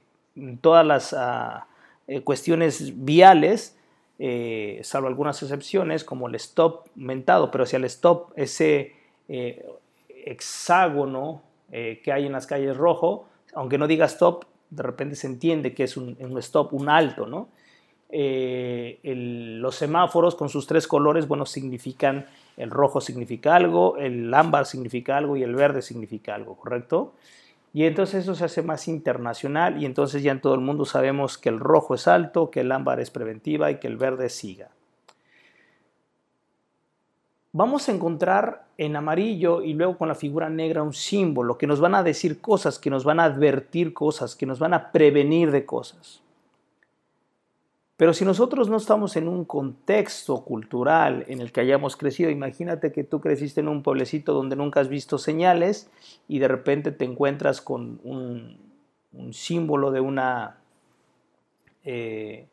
[0.62, 1.68] todas las ah,
[2.08, 3.78] eh, cuestiones viales,
[4.20, 8.94] eh, salvo algunas excepciones, como el stop mentado, pero si el stop, ese
[9.28, 9.66] eh,
[10.10, 15.74] hexágono que hay en las calles rojo, aunque no diga stop, de repente se entiende
[15.74, 17.50] que es un, stop, un alto, ¿no?
[18.10, 22.26] los semáforos con sus tres colores, bueno, significan
[22.58, 27.14] el rojo significa algo, el ámbar significa algo y el verde significa algo, ¿correcto?
[27.72, 31.38] Y entonces eso se hace más internacional y entonces ya en todo el mundo sabemos
[31.38, 34.70] que el rojo es alto, que el ámbar es preventiva y que el verde siga.
[37.54, 41.80] Vamos a encontrar en amarillo y luego con la figura negra un símbolo que nos
[41.80, 45.52] van a decir cosas, que nos van a advertir cosas, que nos van a prevenir
[45.52, 46.22] de cosas.
[47.98, 52.92] Pero si nosotros no estamos en un contexto cultural en el que hayamos crecido, imagínate
[52.92, 55.90] que tú creciste en un pueblecito donde nunca has visto señales
[56.28, 58.68] y de repente te encuentras con un,
[59.32, 60.58] símbolo de una
[61.84, 62.46] eh,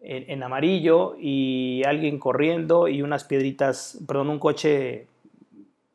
[0.00, 5.06] en, amarillo y alguien corriendo y unas piedritas, perdón, un coche,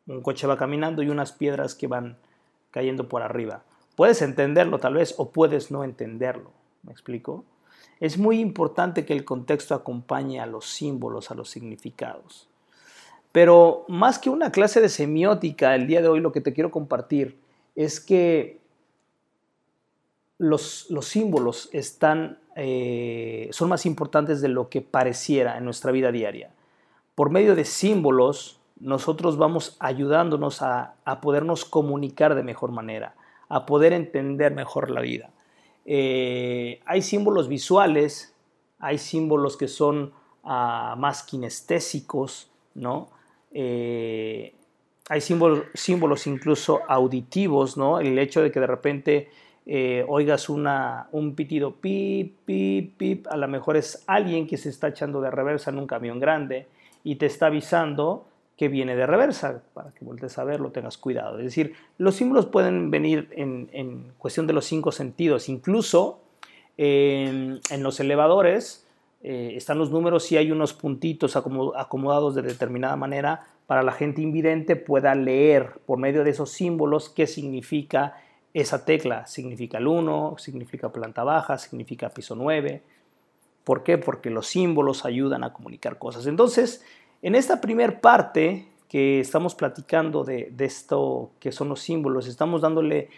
[0.07, 2.17] un coche va caminando y unas piedras que van
[2.71, 3.63] cayendo por arriba.
[3.95, 6.51] Puedes entenderlo tal vez o puedes no entenderlo.
[6.83, 7.45] ¿Me explico?
[7.99, 12.47] Es muy importante que el contexto acompañe a los símbolos, a los significados.
[13.31, 16.69] Pero más que una clase de semiótica, el día de hoy lo que te quiero
[16.69, 17.39] compartir
[17.75, 18.59] es que
[20.37, 26.51] los, símbolos están, eh, son más importantes de lo que pareciera en nuestra vida diaria.
[27.15, 33.15] Por medio de símbolos, nosotros vamos ayudándonos a, a podernos comunicar de mejor manera,
[33.49, 35.29] a poder entender mejor la vida.
[35.85, 38.33] Eh, hay símbolos visuales,
[38.79, 40.13] hay símbolos que son
[40.43, 43.09] ah, más kinestésicos, ¿no?
[43.51, 44.55] Eh,
[45.09, 47.99] hay símbolos, símbolos, incluso auditivos, ¿no?
[47.99, 49.29] El hecho de que de repente
[49.65, 54.69] eh, oigas una, un pitido pip, pip, pip, a lo mejor es alguien que se
[54.69, 56.67] está echando de reversa en un camión grande
[57.03, 58.25] y te está avisando
[58.57, 61.39] que viene de reversa, para que vueltes a verlo, tengas cuidado.
[61.39, 66.19] Es decir, los símbolos pueden venir en, cuestión de los cinco sentidos, incluso
[66.77, 68.85] en, los elevadores
[69.23, 74.21] eh, están los números y hay unos puntitos acomodados de determinada manera para la gente
[74.21, 78.17] invidente pueda leer por medio de esos símbolos qué significa
[78.53, 79.25] esa tecla.
[79.27, 82.83] Significa el 1, significa planta baja, significa piso 9.
[83.63, 83.97] ¿Por qué?
[83.97, 86.27] Porque los símbolos ayudan a comunicar cosas.
[86.27, 86.83] Entonces,
[87.21, 93.09] en esta primera parte que estamos platicando de, esto que son los símbolos, estamos dándole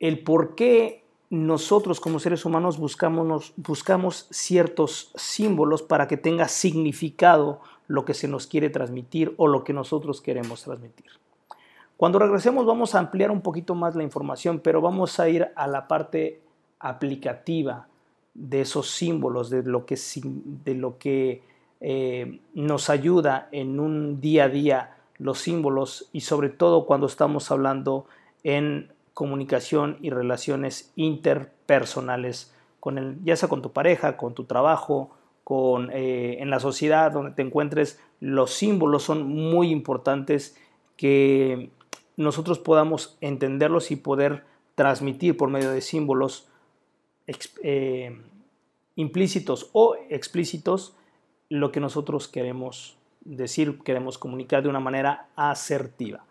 [0.00, 7.60] el por qué nosotros como seres humanos buscamos, buscamos ciertos símbolos para que tenga significado
[7.86, 11.23] lo que se nos quiere transmitir o lo que nosotros queremos transmitir.
[11.96, 15.66] Cuando regresemos vamos a ampliar un poquito más la información, pero vamos a ir a
[15.66, 16.40] la parte
[16.80, 17.86] aplicativa
[18.34, 19.96] de esos símbolos, de lo que,
[20.64, 21.42] de lo que
[21.80, 27.50] eh, nos ayuda en un día a día los símbolos y sobre todo cuando estamos
[27.50, 28.06] hablando
[28.42, 35.10] en comunicación y relaciones interpersonales, con el, ya sea con tu pareja, con tu trabajo,
[35.44, 40.56] con, eh, en la sociedad donde te encuentres, los símbolos son muy importantes
[40.96, 41.70] que
[42.16, 46.48] nosotros podamos entenderlos y poder transmitir por medio de símbolos
[47.62, 48.20] eh,
[48.96, 50.94] implícitos o explícitos
[51.48, 56.24] lo que nosotros queremos decir, queremos comunicar de una manera asertiva.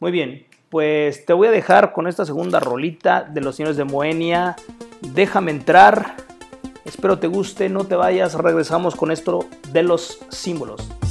[0.00, 3.84] Muy bien, pues te voy a dejar con esta segunda rolita de los señores de
[3.84, 4.56] Moenia.
[5.00, 6.16] Déjame entrar.
[6.84, 8.34] Espero te guste, no te vayas.
[8.34, 11.03] Regresamos con esto de los símbolos.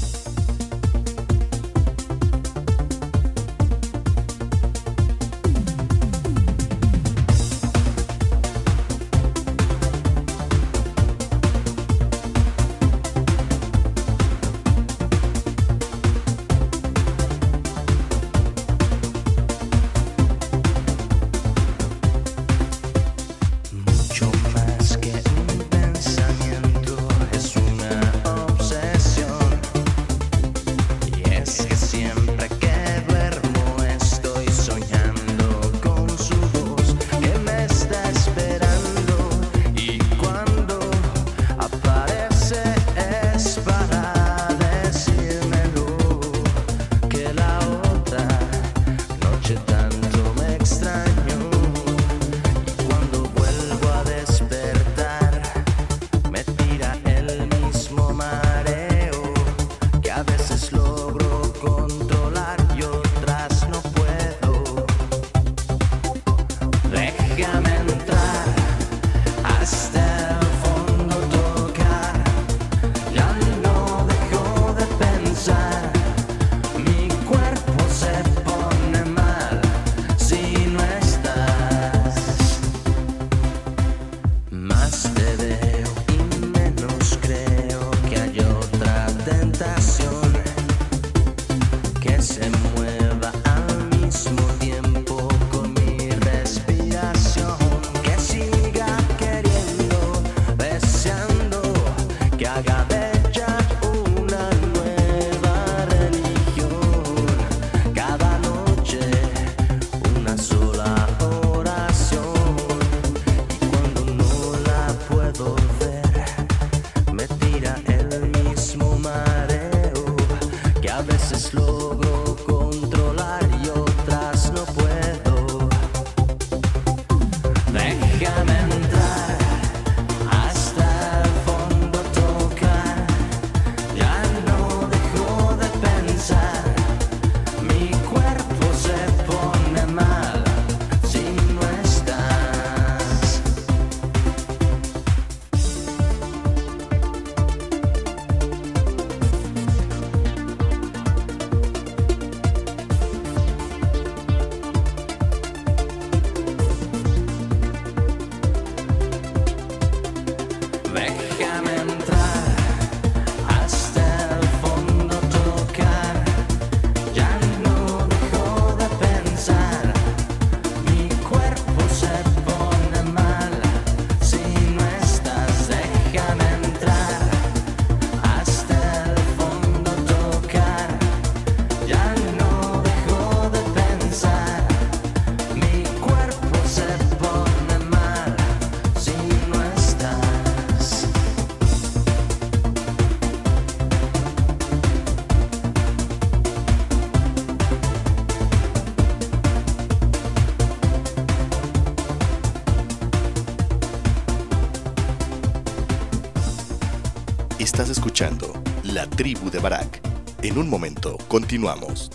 [208.86, 210.00] La Tribu de Barak.
[210.44, 212.10] En un momento, continuamos.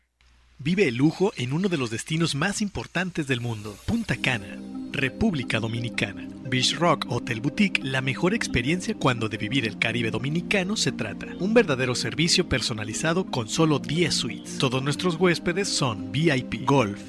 [0.63, 4.61] Vive el lujo en uno de los destinos más importantes del mundo, Punta Cana,
[5.03, 6.25] República Dominicana.
[6.49, 11.27] Beach Rock Hotel Boutique, la mejor experiencia cuando de vivir el Caribe dominicano se trata.
[11.41, 14.57] Un verdadero servicio personalizado con solo 10 suites.
[14.59, 17.01] Todos nuestros huéspedes son VIP, golf,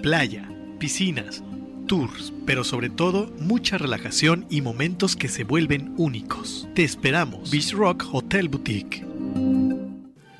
[0.00, 0.48] playa,
[0.78, 1.42] piscinas,
[1.88, 6.68] tours, pero sobre todo mucha relajación y momentos que se vuelven únicos.
[6.76, 9.04] Te esperamos, Beach Rock Hotel Boutique.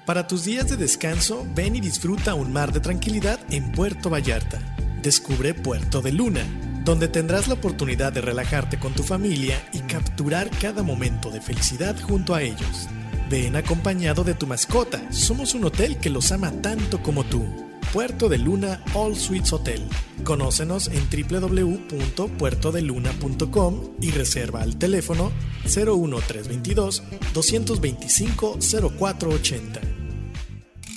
[0.07, 4.77] Para tus días de descanso, ven y disfruta un mar de tranquilidad en Puerto Vallarta.
[5.03, 6.45] Descubre Puerto de Luna,
[6.85, 11.99] donde tendrás la oportunidad de relajarte con tu familia y capturar cada momento de felicidad
[12.01, 12.89] junto a ellos.
[13.31, 15.11] Ven acompañado de tu mascota.
[15.13, 17.47] Somos un hotel que los ama tanto como tú.
[17.93, 19.83] Puerto de Luna All Suites Hotel.
[20.25, 25.31] Conócenos en www.puertodeluna.com y reserva al teléfono
[25.65, 27.03] 01322
[27.35, 28.59] 225
[28.99, 29.81] 0480.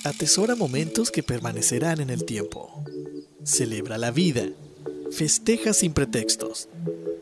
[0.05, 2.83] Atesora momentos que permanecerán en el tiempo.
[3.43, 4.43] Celebra la vida.
[5.15, 6.69] Festeja sin pretextos.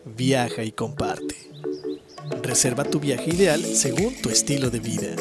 [0.06, 1.36] Viaja y comparte.
[2.42, 5.14] Reserva tu viaje ideal según tu estilo de vida.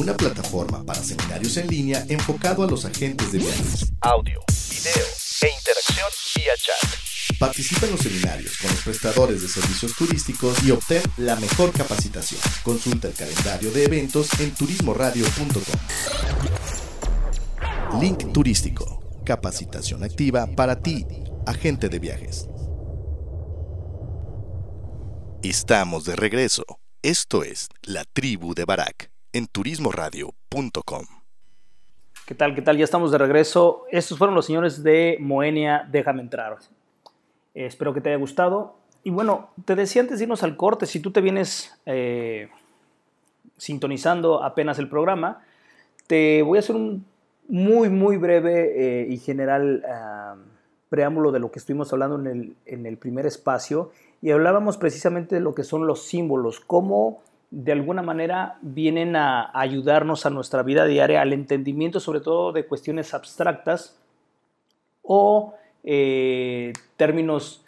[0.00, 3.92] una plataforma para seminarios en línea enfocado a los agentes de viajes.
[4.00, 4.40] Audio,
[4.70, 5.06] video
[5.42, 7.38] e interacción vía chat.
[7.38, 12.40] Participa en los seminarios con los prestadores de servicios turísticos y obtén la mejor capacitación.
[12.62, 15.80] Consulta el calendario de eventos en turismoradio.com.
[18.00, 19.00] Link Turístico.
[19.26, 21.04] Capacitación activa para ti,
[21.46, 22.48] agente de viajes.
[25.42, 26.64] Estamos de regreso.
[27.02, 31.06] Esto es La Tribu de Barak en turismoradio.com.
[32.26, 32.54] ¿Qué tal?
[32.54, 32.76] ¿Qué tal?
[32.76, 33.84] Ya estamos de regreso.
[33.90, 36.58] Estos fueron los señores de Moenia, déjame entrar.
[37.54, 38.76] Eh, espero que te haya gustado.
[39.02, 42.48] Y bueno, te decía antes de irnos al corte, si tú te vienes eh,
[43.56, 45.42] sintonizando apenas el programa,
[46.06, 47.04] te voy a hacer un
[47.48, 50.36] muy, muy breve eh, y general ah,
[50.88, 53.90] preámbulo de lo que estuvimos hablando en el, en el primer espacio
[54.22, 59.50] y hablábamos precisamente de lo que son los símbolos, cómo de alguna manera vienen a
[59.58, 63.98] ayudarnos a nuestra vida diaria, al entendimiento sobre todo de cuestiones abstractas
[65.02, 67.64] o eh, términos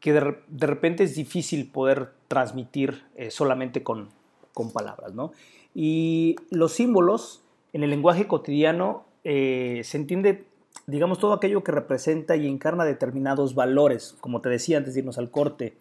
[0.00, 4.10] que de, repente es difícil poder transmitir eh, solamente con,
[4.52, 5.14] con palabras.
[5.14, 5.32] ¿no?
[5.74, 10.44] Y los símbolos en el lenguaje cotidiano eh, se entiende,
[10.86, 15.18] digamos, todo aquello que representa y encarna determinados valores, como te decía antes de irnos
[15.18, 15.76] al corte,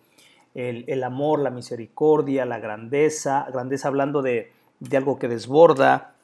[0.54, 4.52] el, amor, la misericordia, la grandeza, grandeza hablando de,
[4.93, 6.16] algo que desborda,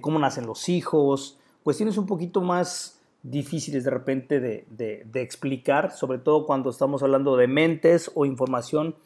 [0.00, 6.46] cómo nacen los hijos, cuestiones un poquito más difíciles de repente de, explicar, sobre todo
[6.46, 8.96] cuando estamos hablando de mentes o información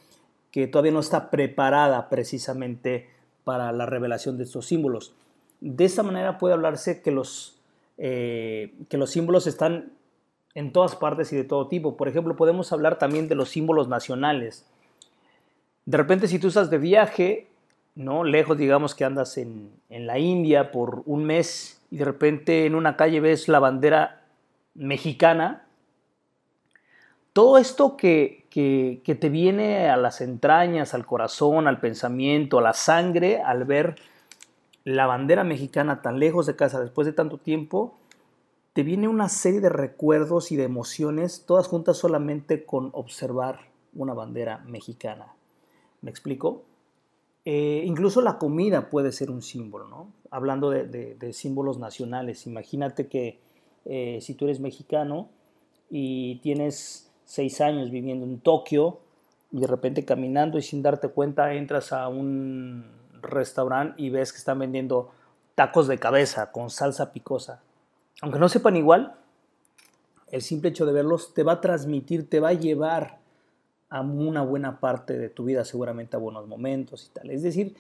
[0.51, 3.11] que todavía no está preparada precisamente
[3.45, 5.15] para la revelación de estos símbolos.
[5.61, 7.61] De esta manera puede hablarse que los,
[7.99, 9.93] eh, que los símbolos están
[10.57, 11.97] en todas partes y de todo tipo.
[11.97, 14.67] Por ejemplo, podemos hablar también de los símbolos nacionales.
[15.85, 17.47] De repente, si tú estás de viaje,
[17.95, 18.25] ¿no?
[18.25, 22.75] Lejos, digamos que andas en, en la India por un mes y de repente en
[22.75, 24.23] una calle ves la bandera
[24.75, 25.67] mexicana,
[27.37, 33.43] todo esto que, te viene a las entrañas, al corazón, al pensamiento, a la sangre,
[33.43, 33.97] al ver
[34.85, 37.99] la bandera mexicana tan lejos de casa después de tanto tiempo,
[38.77, 44.13] te viene una serie de recuerdos y de emociones, todas juntas solamente con observar una
[44.13, 45.35] bandera mexicana.
[46.03, 46.65] ¿Me explico?
[47.47, 50.13] Eh, incluso la comida puede ser un símbolo, ¿no?
[50.31, 53.41] Hablando de, símbolos nacionales, imagínate que
[53.87, 55.31] eh, si tú eres mexicano
[55.89, 58.99] y tienes seis años viviendo en Tokio
[59.53, 62.85] y de repente caminando y sin darte cuenta entras a un
[63.23, 65.13] restaurante y ves que están vendiendo
[65.55, 67.63] tacos de cabeza con salsa picosa.
[68.23, 69.17] Aunque no sepan igual,
[70.31, 73.21] el simple hecho de verlos te va a transmitir, te va a llevar
[73.89, 77.31] a una buena parte de tu vida, seguramente a buenos momentos y tal.
[77.31, 77.77] Es decir,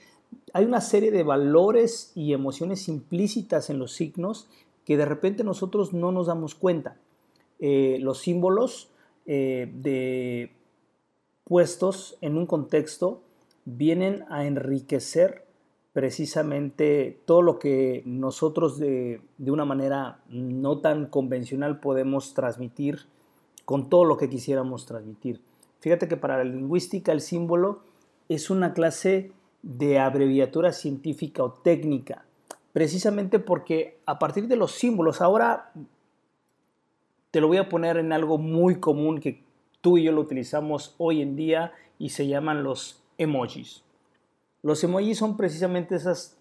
[0.53, 4.49] hay una serie de valores y emociones implícitas en los signos
[4.85, 6.97] que de repente nosotros no nos damos cuenta.
[7.59, 8.91] Eh, los símbolos
[9.25, 10.53] eh, de
[11.45, 13.23] puestos en un contexto
[13.65, 15.46] vienen a enriquecer
[15.97, 23.07] precisamente todo lo que nosotros de, una manera no tan convencional podemos transmitir
[23.65, 25.41] con todo lo que quisiéramos transmitir.
[25.81, 27.81] Fíjate que para la lingüística el símbolo
[28.29, 29.33] es una clase
[29.63, 32.27] de abreviatura científica o técnica,
[32.75, 35.73] precisamente porque a partir de los símbolos, ahora
[37.31, 39.43] te lo voy a poner en algo muy común que
[39.81, 43.86] tú y yo lo utilizamos hoy en día y se llaman los emojis.
[44.67, 46.35] Los emojis son precisamente esos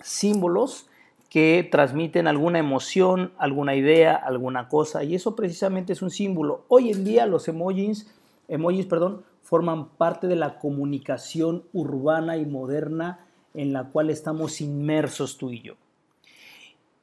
[0.00, 0.86] símbolos
[1.28, 6.64] que transmiten alguna emoción, alguna idea, alguna cosa, y eso precisamente es un símbolo.
[6.68, 8.10] Hoy en día los emojis
[8.48, 13.18] emojis, perdón, forman parte de la comunicación urbana y moderna
[13.52, 15.74] en la cual estamos inmersos tú y yo.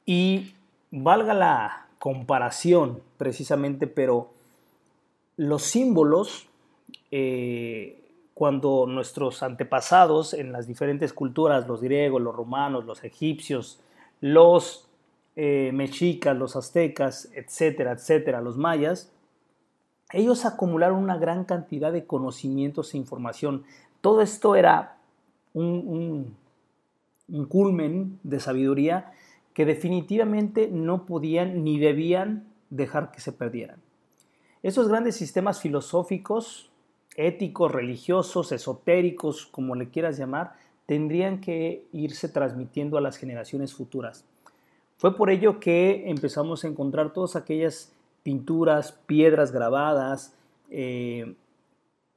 [0.04, 0.54] Y
[0.90, 4.32] valga la comparación precisamente, pero
[5.36, 6.48] los símbolos,
[7.12, 7.99] eh,
[8.40, 13.82] cuando nuestros antepasados en las diferentes culturas, los griegos, los romanos, los egipcios,
[14.22, 14.88] los
[15.36, 19.12] eh, mexicas, los aztecas, etcétera, etcétera, los mayas,
[20.14, 23.64] ellos acumularon una gran cantidad de conocimientos e información.
[24.00, 24.96] Todo esto era
[25.52, 26.34] un,
[27.28, 29.12] un culmen de sabiduría
[29.52, 33.82] que definitivamente no podían ni debían dejar que se perdieran.
[34.62, 36.69] Esos grandes sistemas filosóficos,
[37.16, 40.54] éticos, religiosos, esotéricos, como le quieras llamar,
[40.86, 44.24] tendrían que irse transmitiendo a las generaciones futuras.
[44.96, 47.92] Fue por ello que empezamos a encontrar todas aquellas
[48.22, 50.34] pinturas, piedras grabadas,
[50.70, 51.34] eh,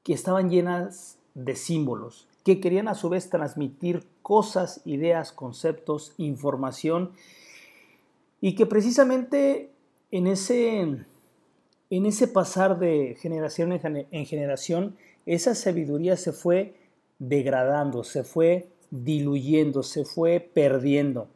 [0.03, 7.11] que estaban llenas de símbolos, que querían a su vez transmitir cosas, ideas, conceptos, información,
[8.41, 9.69] y que precisamente
[10.11, 11.05] en ese,
[11.97, 16.75] en ese pasar de generación en generación, esa sabiduría se fue
[17.19, 21.27] degradando, se fue diluyendo, se fue perdiendo.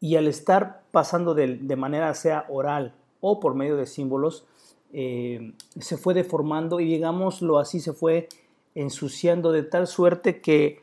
[0.00, 4.44] Y al estar pasando de, de manera sea oral o por medio de símbolos,
[4.92, 8.28] eh, se fue deformando y digámoslo así, se fue
[8.74, 10.80] ensuciando de tal suerte que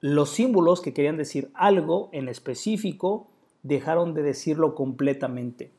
[0.00, 3.26] los símbolos que querían decir algo en específico
[3.62, 5.70] dejaron de decirlo completamente.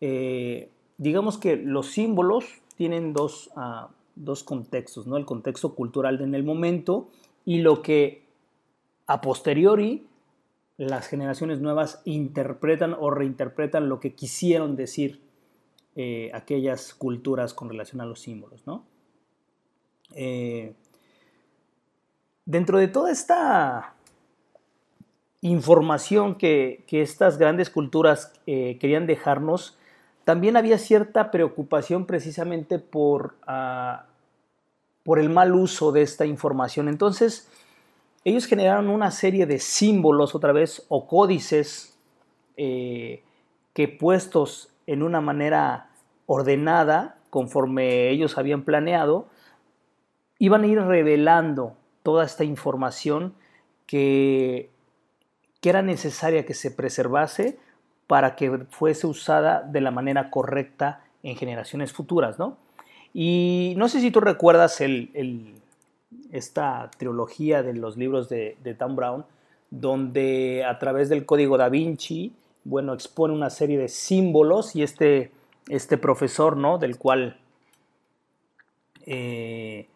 [0.00, 5.16] Eh, digamos que los símbolos tienen dos, ah, dos, contextos, ¿no?
[5.16, 7.08] el contexto cultural en el momento
[7.44, 8.24] y lo que
[9.06, 10.06] a posteriori
[10.76, 15.20] las generaciones nuevas interpretan o reinterpretan lo que quisieron decir
[15.94, 18.66] eh, aquellas culturas con relación a los símbolos.
[18.66, 18.84] ¿no?
[20.14, 20.74] Eh,
[22.44, 23.94] dentro de toda esta
[25.40, 29.78] información que, estas grandes culturas eh, querían dejarnos,
[30.26, 34.06] también había cierta preocupación precisamente por, ah,
[35.04, 36.88] por el mal uso de esta información.
[36.88, 37.48] Entonces,
[38.24, 41.96] ellos generaron una serie de símbolos otra vez o códices
[42.56, 45.90] que puestos en una manera
[46.26, 49.28] ordenada, conforme ellos habían planeado,
[50.40, 53.34] iban a ir revelando toda esta información
[53.86, 54.70] que,
[55.60, 57.60] que era necesaria que se preservase
[58.06, 62.56] para que fuese usada de la manera correcta en generaciones futuras, ¿no?
[63.12, 65.54] Y no sé si tú recuerdas el,
[66.32, 69.24] esta trilogía de los libros de, de Dan Brown,
[69.70, 72.32] donde a través del código da Vinci,
[72.64, 75.30] bueno, expone una serie de símbolos y este,
[75.68, 76.78] este profesor, ¿no?
[76.78, 77.38] Del cual
[79.06, 79.86] eh,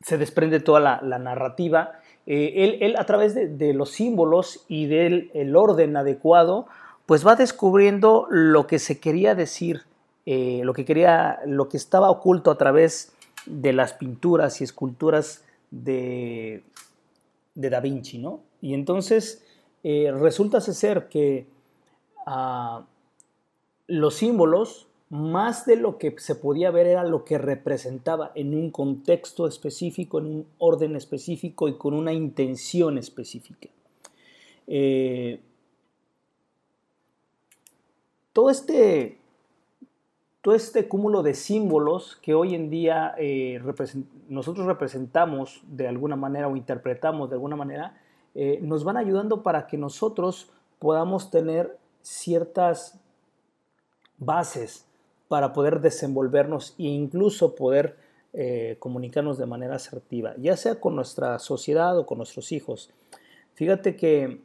[0.00, 2.00] se desprende toda la, narrativa.
[2.26, 6.66] Eh, él, a través de, los símbolos y del el orden adecuado,
[7.06, 9.82] pues va descubriendo lo que se quería decir,
[10.24, 13.12] eh, lo que quería, lo que estaba oculto a través
[13.46, 16.62] de las pinturas y esculturas de,
[17.54, 18.40] de Da Vinci, ¿no?
[18.62, 19.44] Y entonces
[19.82, 21.46] eh, resulta ser que
[22.26, 22.86] ah,
[23.86, 28.72] los símbolos, más de lo que se podía ver era lo que representaba en un
[28.72, 33.68] contexto específico, en un orden específico y con una intención específica.
[34.66, 35.40] Eh,
[38.32, 39.20] todo este
[40.40, 43.62] todo este cúmulo de símbolos que hoy en día eh,
[44.28, 48.02] nosotros representamos de alguna manera o interpretamos de alguna manera,
[48.34, 50.50] eh, nos van ayudando para que nosotros
[50.80, 53.00] podamos tener ciertas
[54.18, 54.88] bases
[55.34, 57.96] para poder desenvolvernos e incluso poder
[58.32, 62.88] eh, comunicarnos de manera asertiva, ya sea con nuestra sociedad o con nuestros hijos.
[63.54, 64.42] Fíjate que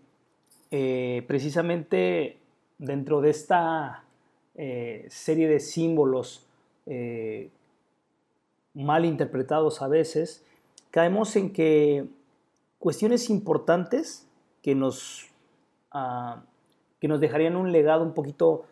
[0.72, 2.40] eh, precisamente
[2.80, 4.04] dentro de esta
[5.10, 6.46] serie de símbolos
[8.74, 10.44] mal interpretados a veces,
[10.92, 12.08] caemos en que
[12.80, 14.28] cuestiones importantes
[14.62, 15.28] que nos,
[15.92, 16.44] ah,
[17.00, 18.66] que nos dejarían un legado un poquito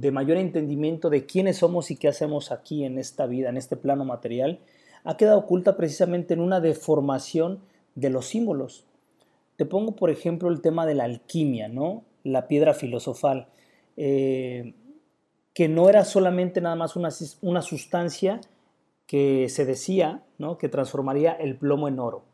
[0.00, 3.76] de mayor entendimiento de quiénes somos y qué hacemos aquí en esta vida, en este
[3.76, 4.60] plano material,
[5.04, 7.60] ha quedado oculta precisamente en una deformación
[7.94, 8.84] de los símbolos.
[9.56, 12.04] Te pongo, por ejemplo, el tema de la alquimia, ¿no?
[12.22, 13.48] La piedra filosofal,
[13.96, 14.74] eh,
[15.52, 17.10] que no era solamente nada más una,
[17.42, 18.40] una sustancia
[19.06, 20.58] que se decía, ¿no?
[20.58, 22.24] Que transformaría el plomo en oro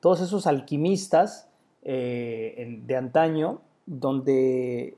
[0.00, 1.48] todos esos alquimistas
[1.82, 4.96] eh, de antaño, donde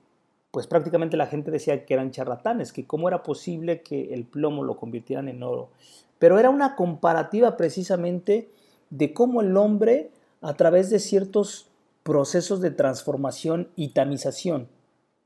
[0.53, 4.63] pues prácticamente la gente decía que eran charlatanes, que cómo era posible que el plomo
[4.63, 5.71] lo convirtieran en oro.
[6.19, 8.51] Pero era una comparativa precisamente
[8.91, 10.11] de cómo el hombre,
[10.43, 11.69] a través de ciertos
[12.03, 14.69] procesos de transformación y tamización,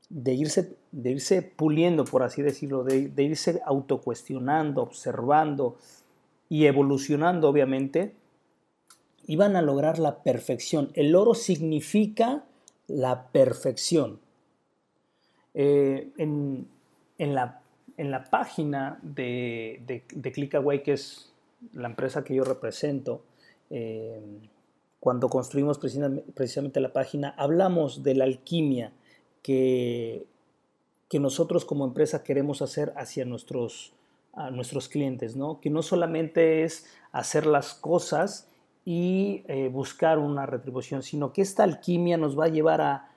[0.09, 5.75] de irse, de irse puliendo, por así decirlo, de, de irse autocuestionando, observando
[6.47, 8.13] y evolucionando, obviamente,
[9.25, 10.89] iban a lograr la perfección.
[10.93, 12.45] El oro significa
[12.87, 14.21] la perfección.
[15.59, 16.67] Eh, en,
[17.17, 17.61] la,
[17.97, 19.81] en, la, página de,
[20.13, 21.33] de, Clickaway, que es
[21.73, 23.23] la empresa que yo represento,
[23.71, 24.21] eh,
[24.99, 28.93] cuando construimos precisamente, la página, hablamos de la alquimia
[29.41, 30.27] que,
[31.09, 33.93] que nosotros como empresa queremos hacer hacia nuestros,
[34.33, 35.59] a nuestros clientes, ¿no?
[35.59, 38.47] que no solamente es hacer las cosas
[38.85, 43.09] y eh, buscar una retribución, sino que esta alquimia nos va a llevar a,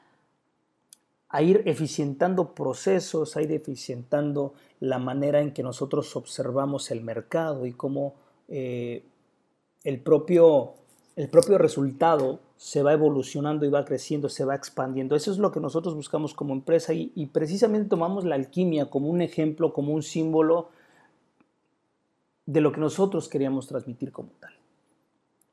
[1.31, 7.67] a ir eficientando procesos, a ir eficientando la manera en que nosotros observamos el mercado
[7.67, 8.15] y cómo
[8.49, 9.05] eh,
[9.85, 10.75] el, propio,
[11.15, 15.15] el propio resultado se va evolucionando y va creciendo, se va expandiendo.
[15.15, 19.09] Eso es lo que nosotros buscamos como empresa y, y precisamente tomamos la alquimia como
[19.09, 20.69] un ejemplo, como un símbolo
[22.45, 24.53] de lo que nosotros queríamos transmitir como tal.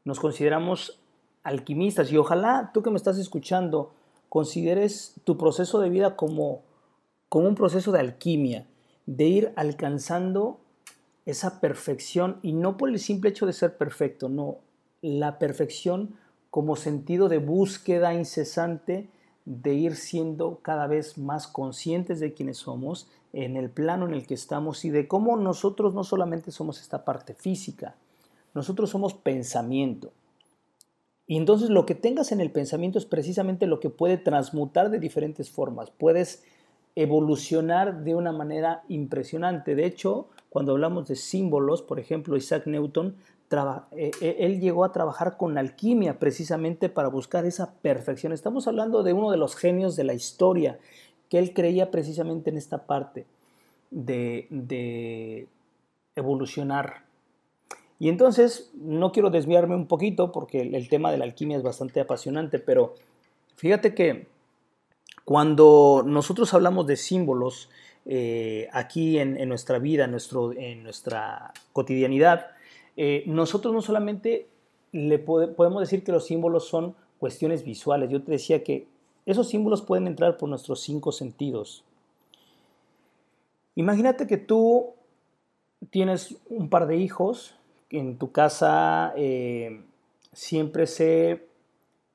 [0.06, 1.00] Nos consideramos
[1.44, 3.92] alquimistas y ojalá tú que me estás escuchando,
[4.30, 6.62] consideres tu proceso de vida como,
[7.30, 8.66] como un proceso de alquimia,
[9.06, 10.60] de ir alcanzando
[11.26, 14.58] esa perfección y no por el simple hecho de ser perfecto, no,
[15.02, 16.16] la perfección
[16.50, 19.10] como sentido de búsqueda incesante
[19.46, 24.26] de ir siendo cada vez más conscientes de quiénes somos, en el plano en el
[24.26, 27.96] que estamos y de cómo nosotros no solamente somos esta parte física,
[28.54, 30.12] nosotros somos pensamiento.
[31.28, 35.00] Y entonces lo que tengas en el pensamiento es precisamente lo que puede transmutar de
[35.00, 35.92] diferentes formas.
[35.92, 36.44] Puedes
[36.96, 39.76] evolucionar de una manera impresionante.
[39.76, 43.18] De hecho, cuando hablamos de símbolos, por ejemplo, Isaac Newton,
[43.50, 48.34] eh, eh, él llegó a trabajar con alquimia precisamente para buscar esa perfección.
[48.34, 50.80] Estamos hablando de uno de los genios de la historia,
[51.30, 53.26] que él creía precisamente en esta parte
[53.92, 55.48] de, de
[56.16, 57.07] evolucionar
[58.00, 62.00] y entonces, no quiero desviarme un poquito porque el, tema de la alquimia es bastante
[62.00, 62.94] apasionante, pero
[63.56, 64.28] fíjate que
[65.26, 67.70] cuando nosotros hablamos de símbolos
[68.06, 72.52] eh, aquí en, nuestra vida, en, nuestro, en nuestra cotidianidad,
[72.98, 74.48] eh, nosotros no solamente
[74.92, 78.10] le podemos decir que los símbolos son cuestiones visuales.
[78.10, 78.88] Yo te decía que
[79.26, 81.84] esos símbolos pueden entrar por nuestros cinco sentidos.
[83.76, 84.94] Imagínate que tú
[85.90, 87.57] tienes un par de hijos
[87.90, 89.82] en tu casa eh,
[90.34, 91.48] siempre se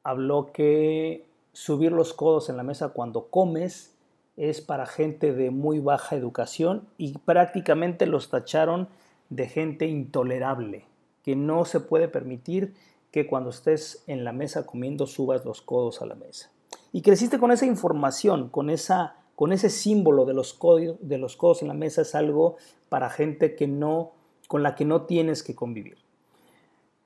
[0.03, 3.95] habló que subir los codos en la mesa cuando comes
[4.37, 8.89] es para gente de muy baja educación y prácticamente los tacharon
[9.29, 10.87] de gente intolerable,
[11.23, 12.75] que no se puede permitir
[13.11, 16.51] que cuando estés en la mesa comiendo subas los codos a la mesa.
[16.93, 20.59] Y creciste con esa información, con, esa, con ese símbolo de los,
[21.01, 22.57] de los codos en la mesa, es algo
[22.89, 24.13] para gente que no
[24.53, 25.97] con la que no tienes que convivir.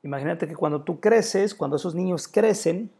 [0.02, 2.90] Imagínate que cuando tú creces, cuando esos niños crecen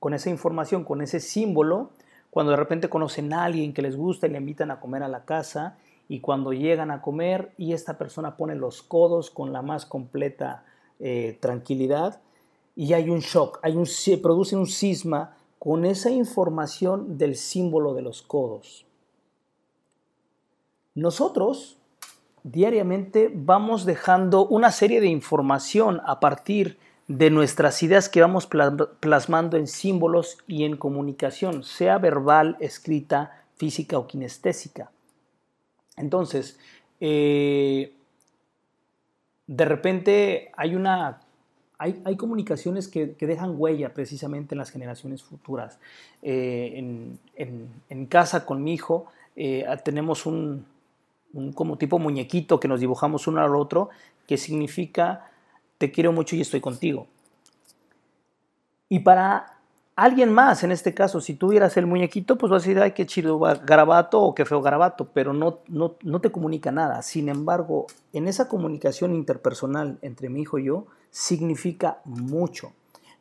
[0.00, 1.90] con esa información, con ese símbolo,
[2.28, 5.08] cuando de repente conocen a alguien que les gusta y le invitan a comer a
[5.08, 5.78] la casa,
[6.08, 10.64] y cuando llegan a comer y esta persona pone los codos con la más completa
[10.98, 12.20] eh, tranquilidad,
[12.74, 17.94] y hay un shock, hay un, se produce un cisma con esa información del símbolo
[17.94, 18.84] de los codos.
[20.96, 21.78] Nosotros
[22.44, 26.78] diariamente vamos dejando una serie de información a partir
[27.08, 28.48] de nuestras ideas que vamos
[29.00, 34.90] plasmando en símbolos y en comunicación, sea verbal, escrita, física o kinestésica.
[35.96, 36.58] Entonces,
[37.00, 37.92] eh,
[39.46, 41.20] de repente hay una
[41.78, 45.80] hay, comunicaciones que, dejan huella precisamente en las generaciones futuras.
[46.22, 50.64] Eh, en, casa con mi hijo eh, tenemos un,
[51.32, 53.90] un como tipo muñequito que nos dibujamos uno al otro,
[54.26, 55.30] que significa
[55.78, 57.06] te quiero mucho y estoy contigo.
[58.88, 59.58] Y para
[59.96, 63.06] alguien más, en este caso, si tuvieras el muñequito, pues vas a decir, ay, qué
[63.06, 67.02] chido garabato o qué feo garabato, pero no, no, no te comunica nada.
[67.02, 72.72] Sin embargo, en esa comunicación interpersonal entre mi hijo y yo, significa mucho.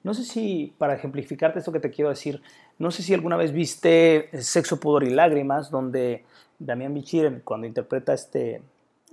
[0.04, 2.42] No sé si, para ejemplificarte esto que te quiero decir,
[2.80, 6.26] no sé si alguna vez viste Sexo, Pudor y Lágrimas, donde
[6.66, 8.62] Damián Bichir, cuando interpreta a este,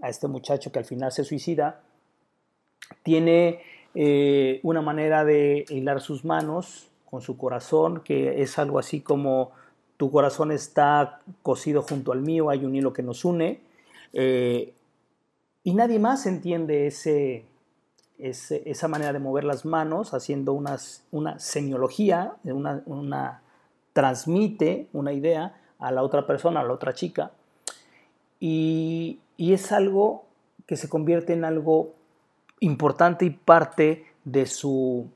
[0.02, 1.80] a este muchacho que al final se suicida,
[3.02, 3.62] tiene
[3.94, 9.52] eh, una manera de hilar sus manos con su corazón, que es algo así como
[9.96, 13.60] tu corazón está cosido junto al mío, hay un hilo que nos une,
[14.12, 14.74] eh,
[15.64, 17.44] y nadie más entiende ese,
[18.18, 23.42] esa manera de mover las manos haciendo unas, una semiología, una,
[23.92, 27.32] transmite una idea a la otra persona, a la otra chica,
[28.40, 30.24] y, es algo
[30.66, 31.94] que se convierte en algo
[32.60, 35.06] importante y parte de su,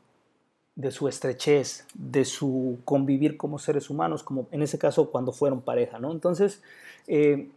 [0.76, 5.60] de su estrechez, de su convivir como seres humanos, como en ese caso cuando fueron
[5.60, 6.12] pareja, ¿no?
[6.12, 6.62] Entonces,
[7.06, 7.48] eh,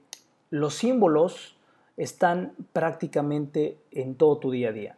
[0.49, 1.55] los símbolos
[1.97, 4.97] están prácticamente en todo tu día a día.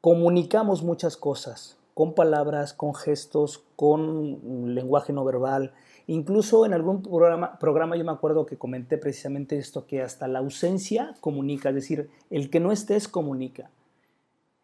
[0.00, 5.72] Comunicamos muchas cosas, con palabras, con gestos, con lenguaje no verbal.
[6.06, 10.40] Incluso en algún programa, programa yo me acuerdo que comenté precisamente esto, que hasta la
[10.40, 13.70] ausencia comunica, es decir, el que no estés comunica.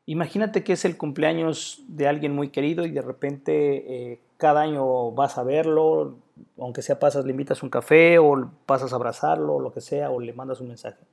[0.06, 5.12] Imagínate que es el cumpleaños de alguien muy querido y de repente eh, cada año
[5.12, 6.16] vas a verlo,
[6.58, 10.10] aunque sea pasas, le invitas un café o pasas a abrazarlo, o lo que sea,
[10.10, 11.04] o le mandas un mensaje.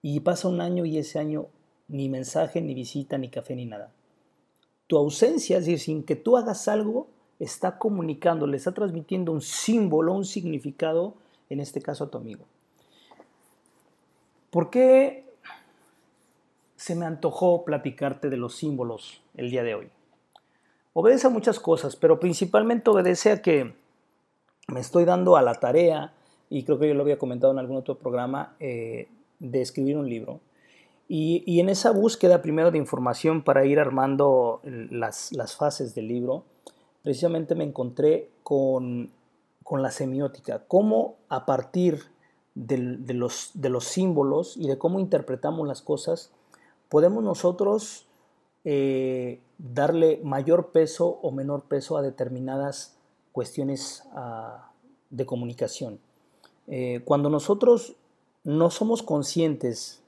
[0.00, 1.46] Y pasa un año y ese año
[1.88, 3.92] ni mensaje, ni visita, ni café, ni nada.
[4.86, 7.08] Tu ausencia, es decir, sin que tú hagas algo,
[7.44, 11.14] está comunicando, le está transmitiendo un símbolo, un significado,
[11.50, 12.44] en este caso a tu amigo.
[14.50, 15.24] ¿Por qué
[16.84, 19.88] se me antojó platicarte de los símbolos el día de hoy.
[20.92, 23.72] Obedece a muchas cosas, pero principalmente obedece a que
[24.68, 26.12] me estoy dando a la tarea,
[26.50, 30.10] y creo que yo lo había comentado en algún otro programa, eh, de escribir un
[30.10, 30.40] libro.
[31.08, 36.44] Y, en esa búsqueda primero de información para ir armando las, fases del libro,
[37.04, 39.12] precisamente me encontré con,
[39.70, 42.02] la semiótica, cómo a partir
[42.54, 42.78] de,
[43.14, 46.30] los, de los símbolos y de cómo interpretamos las cosas,
[46.88, 48.06] podemos nosotros
[48.64, 52.96] eh, darle mayor peso o menor peso a determinadas
[53.32, 54.70] cuestiones ah,
[55.10, 55.98] de comunicación.
[56.68, 57.96] Eh, cuando nosotros
[58.44, 60.00] no somos conscientes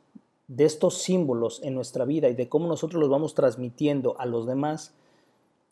[0.49, 4.47] de estos símbolos en nuestra vida y de cómo nosotros los vamos transmitiendo a los
[4.47, 4.95] demás,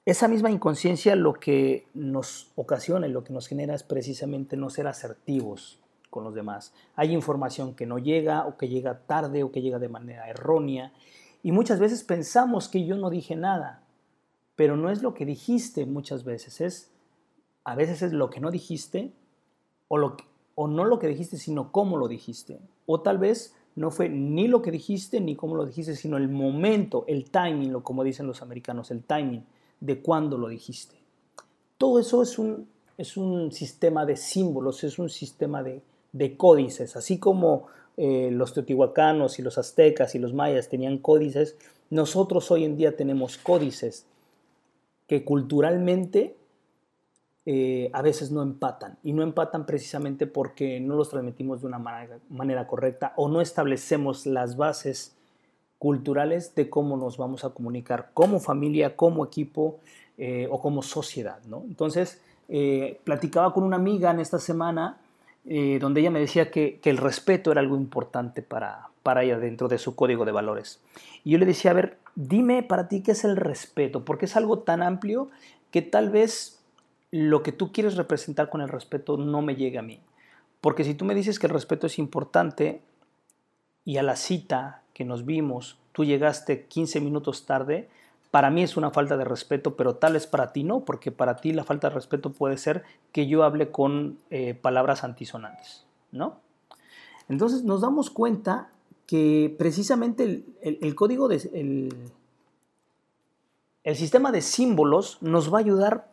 [0.07, 4.69] esa misma inconsciencia lo que nos ocasiona y lo que nos genera es precisamente no
[4.69, 5.81] ser asertivos
[6.11, 6.75] con los demás.
[6.95, 10.93] Hay información que no llega o que llega tarde o que llega de manera errónea
[11.43, 13.83] y muchas veces pensamos que yo no dije nada,
[14.57, 16.91] pero no es lo que dijiste muchas veces, es
[17.65, 19.11] a veces es lo que no dijiste
[19.89, 20.19] o, lo
[20.55, 22.61] o no lo que dijiste, sino cómo lo dijiste.
[22.85, 26.29] O tal vez no fue ni lo que dijiste ni cómo lo dijiste, sino el
[26.29, 29.47] momento, el timing, lo como dicen los americanos, el timing
[29.81, 30.97] de cuándo lo dijiste.
[31.79, 36.97] Todo eso es un, es un sistema de símbolos, es un sistema de, de códices,
[36.97, 37.67] así como
[37.97, 41.57] eh, los teotihuacanos y los aztecas y los mayas tenían códices,
[41.91, 44.07] nosotros hoy en día tenemos códices
[45.07, 46.37] que culturalmente
[47.47, 48.99] eh, a veces no empatan.
[49.03, 54.27] Y no empatan precisamente porque no los transmitimos de una manera, correcta o no establecemos
[54.27, 55.15] las bases
[55.85, 59.81] culturales de cómo nos vamos a comunicar como familia, como equipo
[60.17, 61.41] eh, o como sociedad.
[61.47, 61.63] ¿no?
[61.69, 62.23] Entonces,
[63.05, 64.97] platicaba con una amiga en esta semana
[65.47, 69.69] eh, donde ella me decía que, el respeto era algo importante para, para ella dentro
[69.69, 70.81] de su código de valores.
[71.23, 74.37] Y yo le decía, a ver, dime para ti qué es el respeto, porque es
[74.37, 75.29] algo tan amplio
[75.71, 76.63] que tal vez
[77.11, 80.01] lo que tú quieres representar con el respeto no me llegue a mí.
[80.63, 82.81] Porque si tú me dices que el respeto es importante
[83.85, 87.89] y a la cita que nos vimos tú llegaste 15 minutos tarde,
[88.33, 91.37] para mí es una falta de respeto, pero tal es para ti no, porque para
[91.37, 92.83] ti la falta de respeto puede ser
[93.13, 96.41] que yo hable con eh, palabras antisonantes, ¿no?
[97.29, 98.71] Entonces nos damos cuenta
[99.07, 101.37] que precisamente el, código de...
[101.55, 101.95] El,
[103.85, 106.09] el sistema de símbolos nos va a ayudar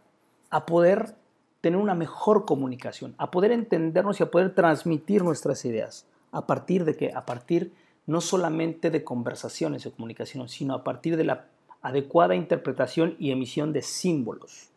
[0.52, 1.16] a poder
[1.62, 6.06] tener una mejor comunicación, a poder entendernos y a poder transmitir nuestras ideas.
[6.32, 7.12] ¿A partir de qué?
[7.16, 7.74] A partir
[8.06, 11.46] no solamente de conversaciones de comunicación, sino a partir de la
[11.82, 14.70] adecuada interpretación y emisión de símbolos.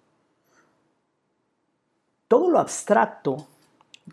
[2.29, 3.47] Todo lo abstracto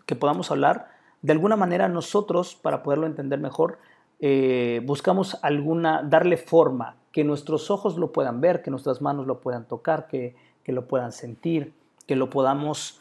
[0.06, 0.88] que podamos hablar,
[1.22, 3.78] de alguna manera nosotros, para poderlo entender mejor,
[4.20, 9.40] eh, buscamos alguna, darle forma, que nuestros ojos lo puedan ver, que nuestras manos lo
[9.40, 10.36] puedan tocar, que,
[10.66, 11.74] lo puedan sentir,
[12.06, 13.00] que lo podamos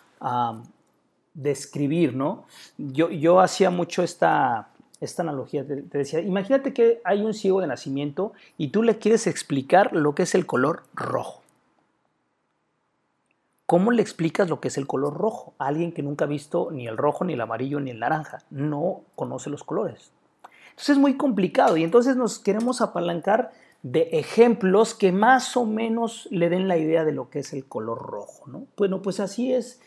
[1.34, 2.45] describir, ¿no?
[2.78, 4.70] Yo, yo hacía mucho esta,
[5.01, 5.65] esta analogía.
[5.65, 10.15] Te, decía, imagínate que hay un ciego de nacimiento y tú le quieres explicar lo
[10.15, 11.41] que es el color rojo.
[13.65, 16.69] ¿Cómo le explicas lo que es el color rojo a alguien que nunca ha visto
[16.71, 18.39] ni el rojo, ni el amarillo, ni el naranja?
[18.49, 20.11] No conoce los colores.
[20.71, 26.27] Entonces es muy complicado y entonces nos queremos apalancar de ejemplos que más o menos
[26.31, 28.43] le den la idea de lo que es el color rojo.
[28.47, 28.67] ¿no?
[28.77, 29.81] Bueno, pues así es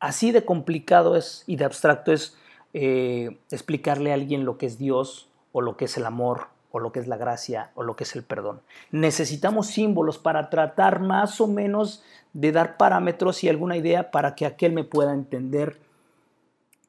[0.00, 2.36] así de complicado es y de abstracto es
[2.78, 6.78] eh, explicarle a alguien lo que es Dios o lo que es el amor o
[6.78, 8.60] lo que es la gracia o lo que es el perdón.
[8.90, 12.02] Necesitamos símbolos para tratar más o menos
[12.34, 15.78] de dar parámetros y alguna idea para que aquel me pueda entender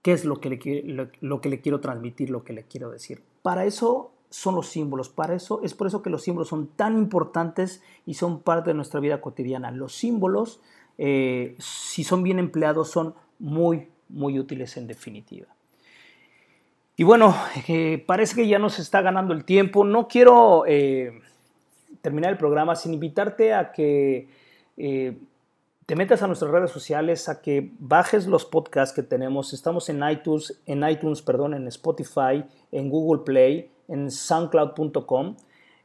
[0.02, 3.24] qué es lo que le, lo que le quiero transmitir, lo que le quiero decir.
[3.42, 6.98] Para eso son los símbolos, para eso es por eso que los símbolos son tan
[6.98, 9.72] importantes y son parte de nuestra vida cotidiana.
[9.72, 10.60] Los símbolos,
[10.98, 15.48] eh, si son bien empleados, son muy, muy útiles en definitiva.
[16.98, 17.34] Y bueno,
[17.70, 19.86] eh, parece que ya nos está ganando el tiempo.
[19.86, 21.22] No quiero eh,
[22.02, 24.28] terminar el programa sin invitarte a que
[25.88, 29.54] te metas a nuestras redes sociales, a que bajes los podcasts que tenemos.
[29.54, 32.44] Estamos en iTunes, en iTunes, perdón, en Spotify,
[32.74, 35.38] en Google Play, en soundcloud.com.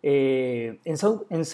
[0.03, 1.45] Eh, en,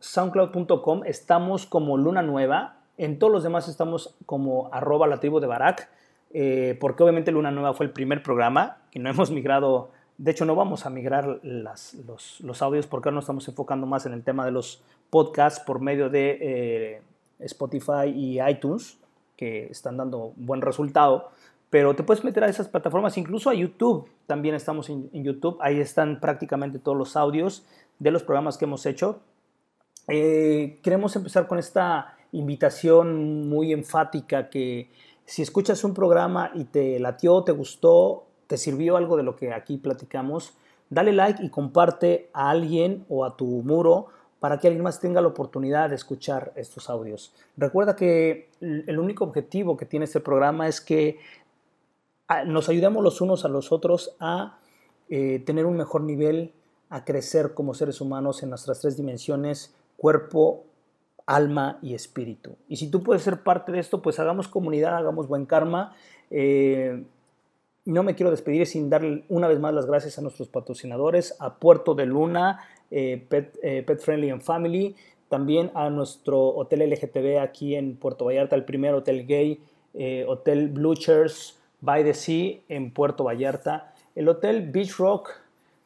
[0.00, 2.78] soundcloud.com estamos como Luna Nueva.
[2.96, 5.90] En todos los demás estamos como arroba la tribu de Barak.
[6.34, 9.90] Eh, porque obviamente Luna Nueva fue el primer programa y no hemos migrado.
[10.18, 11.94] De hecho, no vamos a migrar los,
[12.40, 15.80] los, audios porque ahora nos estamos enfocando más en el tema de los podcasts por
[15.80, 17.02] medio de eh,
[17.40, 18.98] Spotify y iTunes,
[19.36, 21.30] que están dando buen resultado.
[21.70, 24.06] Pero te puedes meter a esas plataformas, incluso a YouTube.
[24.26, 25.56] También estamos en, YouTube.
[25.60, 27.64] Ahí están prácticamente todos los audios
[27.98, 29.20] de los programas que hemos hecho.
[30.08, 34.90] Eh, queremos empezar con esta invitación muy enfática que
[35.24, 39.52] si escuchas un programa y te latió, te gustó, te sirvió algo de lo que
[39.52, 40.54] aquí platicamos,
[40.90, 44.08] dale like y comparte a alguien o a tu muro
[44.40, 47.32] para que alguien más tenga la oportunidad de escuchar estos audios.
[47.56, 51.18] Recuerda que el único objetivo que tiene este programa es que
[52.46, 54.58] nos ayudemos los unos a los otros a
[55.08, 56.52] eh, tener un mejor nivel,
[56.88, 60.64] a crecer como seres humanos en nuestras tres dimensiones, cuerpo,
[61.34, 62.56] alma y espíritu.
[62.68, 65.94] Y si tú puedes ser parte de esto, pues hagamos comunidad, hagamos buen karma.
[66.30, 67.02] Eh,
[67.84, 71.54] no me quiero despedir sin darle una vez más las gracias a nuestros patrocinadores, a
[71.56, 72.60] Puerto de Luna,
[72.90, 74.94] eh, Pet, Pet, Friendly and Family,
[75.28, 79.60] también a nuestro hotel LGTB aquí en Puerto Vallarta, el primer hotel gay,
[80.26, 85.41] Hotel Blue Chairs, by the Sea en Puerto Vallarta, el Hotel Beach Rock,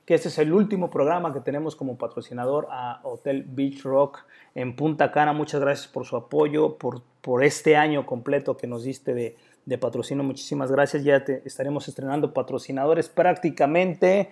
[0.07, 4.21] que este es el último programa que tenemos como patrocinador a Hotel Beach Rock
[4.55, 5.33] en Punta Cana.
[5.33, 9.79] Muchas gracias por su apoyo, por, por este año completo que nos diste de, de
[9.79, 10.23] patrocinio.
[10.23, 11.03] Muchísimas gracias.
[11.03, 14.31] Ya te estaremos estrenando patrocinadores prácticamente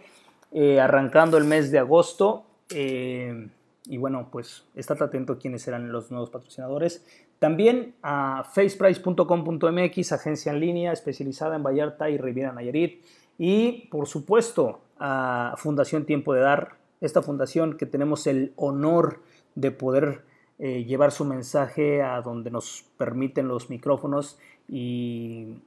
[0.53, 2.45] eh, arrancando el mes de agosto.
[2.72, 3.49] Eh,
[3.87, 7.05] y bueno, pues estate atento a quiénes serán los nuevos patrocinadores.
[7.41, 13.05] También a faceprice.com.mx, agencia en línea especializada en Vallarta y Riviera Nayarit.
[13.37, 19.20] Y por supuesto a Fundación Tiempo de Dar, esta fundación que tenemos el honor
[19.55, 20.24] de poder
[20.59, 24.38] eh, llevar su mensaje a donde nos permiten los micrófonos
[24.68, 25.59] y,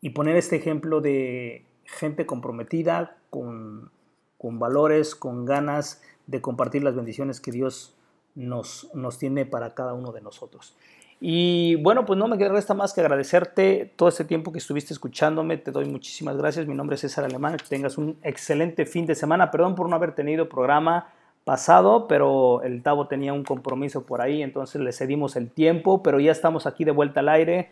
[0.00, 3.90] y poner este ejemplo de gente comprometida, con,
[4.38, 7.96] con valores, con ganas de compartir las bendiciones que Dios
[8.34, 10.76] nos, nos tiene para cada uno de nosotros.
[11.20, 15.56] Y bueno, pues no me resta más que agradecerte todo este tiempo que estuviste escuchándome.
[15.56, 16.66] Te doy muchísimas gracias.
[16.66, 17.56] Mi nombre es César Alemán.
[17.56, 19.50] Que tengas un excelente fin de semana.
[19.50, 21.08] Perdón por no haber tenido programa
[21.46, 26.18] pasado, pero el Tavo tenía un compromiso por ahí, entonces le cedimos el tiempo, pero
[26.18, 27.70] ya estamos aquí de vuelta al aire,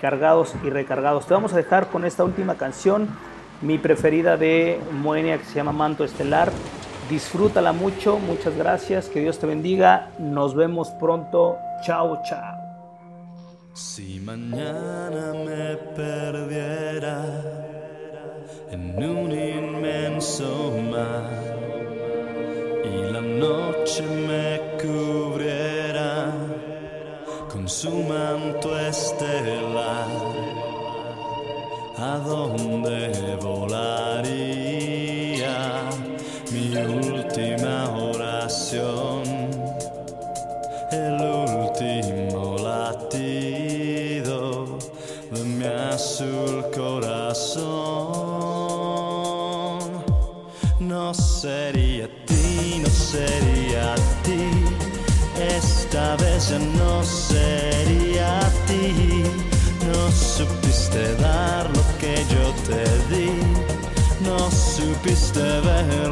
[0.00, 1.26] cargados y recargados.
[1.26, 3.08] Te vamos a dejar con esta última canción,
[3.62, 6.52] mi preferida de Moenia, que se llama Manto Estelar.
[7.10, 12.65] Disfrútala mucho, muchas gracias, que Dios te bendiga, nos vemos pronto, chao, chao.
[13.76, 17.22] Si mañana me perdiera
[18.70, 21.30] en un inmenso mar
[22.82, 26.32] y la noche me cubriera
[27.52, 30.08] con su manto estelar,
[31.98, 34.96] ¿a dónde volaría?
[36.50, 39.15] mi última oración,
[45.96, 47.64] azul corazón.
[50.78, 54.44] No sería ti, no sería ti,
[55.56, 59.24] esta vez ya no sería ti.
[59.88, 63.30] No supiste dar lo que yo te di
[64.26, 66.10] no supiste ver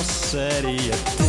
[0.00, 1.19] No sería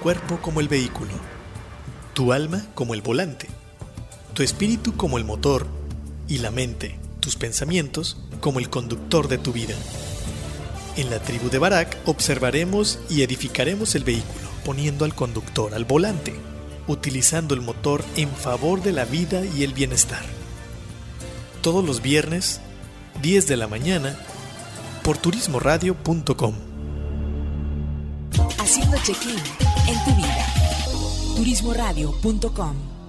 [0.00, 1.12] cuerpo como el vehículo,
[2.14, 3.48] tu alma como el volante,
[4.34, 5.66] tu espíritu como el motor
[6.26, 9.74] y la mente, tus pensamientos como el conductor de tu vida.
[10.96, 16.34] En la tribu de Barak observaremos y edificaremos el vehículo poniendo al conductor al volante,
[16.86, 20.22] utilizando el motor en favor de la vida y el bienestar.
[21.62, 22.60] Todos los viernes,
[23.22, 24.16] 10 de la mañana,
[25.02, 26.54] por turismoradio.com.
[28.58, 30.46] Haciendo check-in en tu vida.
[31.36, 33.00] Turismoradio.com.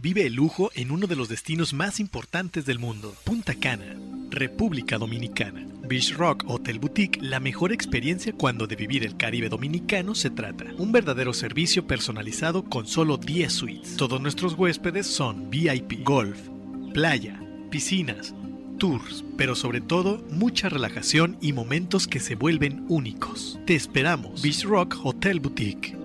[0.02, 3.98] Vive el lujo en uno de los destinos más importantes del mundo, Punta Cana,
[4.30, 5.66] República Dominicana.
[5.90, 10.66] Beach Rock Hotel Boutique, la mejor experiencia cuando de vivir el Caribe dominicano se trata.
[10.78, 13.96] Un verdadero servicio personalizado con solo 10 suites.
[13.96, 16.38] Todos nuestros huéspedes son VIP, golf,
[16.94, 18.34] playa, piscinas,
[18.78, 23.58] tours, pero sobre todo mucha relajación y momentos que se vuelven únicos.
[23.66, 24.42] Te esperamos.
[24.42, 25.96] Beach Rock Hotel Boutique.